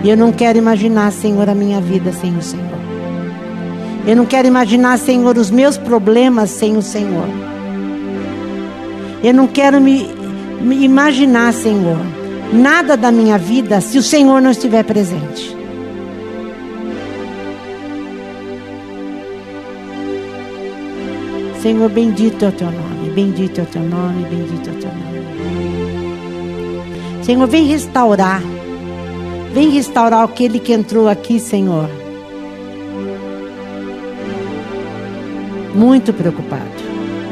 [0.04, 2.66] E eu não quero imaginar, Senhor, a minha vida sem o Senhor.
[4.06, 7.28] Eu não quero imaginar, Senhor, os meus problemas sem o Senhor.
[9.24, 10.21] Eu não quero me,
[10.70, 12.00] imaginar, Senhor,
[12.54, 15.56] nada da minha vida se o Senhor não estiver presente.
[21.62, 24.90] Senhor, bendito é o teu nome, bendito é o teu nome, bendito é o teu
[24.90, 25.22] nome.
[27.24, 28.42] Senhor, vem restaurar,
[29.54, 32.02] vem restaurar aquele que entrou aqui, Senhor
[35.74, 36.62] Muito preocupado,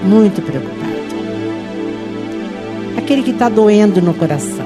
[0.04, 0.99] muito preocupado.
[3.00, 4.66] Aquele que está doendo no coração.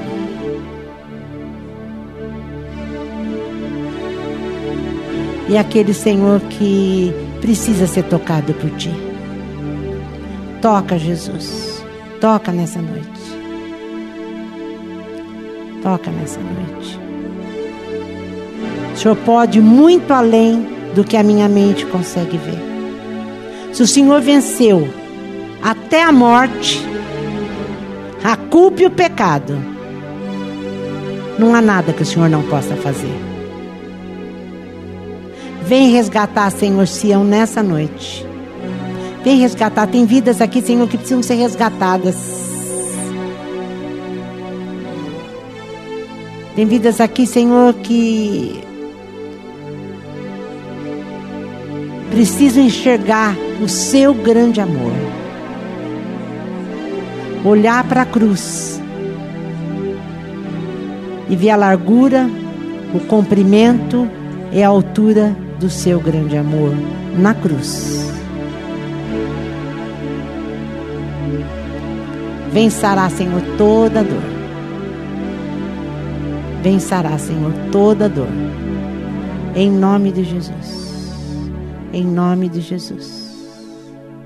[5.48, 8.90] E aquele Senhor que precisa ser tocado por ti.
[10.60, 11.80] Toca, Jesus.
[12.20, 13.06] Toca nessa noite.
[15.80, 16.98] Toca nessa noite.
[18.94, 22.58] O Senhor pode muito além do que a minha mente consegue ver.
[23.72, 24.88] Se o Senhor venceu
[25.62, 26.93] até a morte,
[28.24, 29.54] a culpa e o pecado,
[31.38, 33.14] não há nada que o Senhor não possa fazer.
[35.66, 38.26] Vem resgatar, Senhor Sião, nessa noite.
[39.22, 39.86] Vem resgatar.
[39.86, 42.16] Tem vidas aqui, Senhor, que precisam ser resgatadas.
[46.56, 48.62] Tem vidas aqui, Senhor, que
[52.10, 55.13] precisam enxergar o seu grande amor.
[57.44, 58.80] Olhar para a cruz
[61.28, 62.28] e ver a largura,
[62.94, 64.08] o comprimento
[64.52, 66.74] e a altura do seu grande amor
[67.18, 68.10] na cruz.
[72.50, 74.22] Vencerá, Senhor, toda dor.
[76.62, 78.28] Vencerá, Senhor, toda dor.
[79.54, 80.84] Em nome de Jesus
[81.94, 83.23] em nome de Jesus.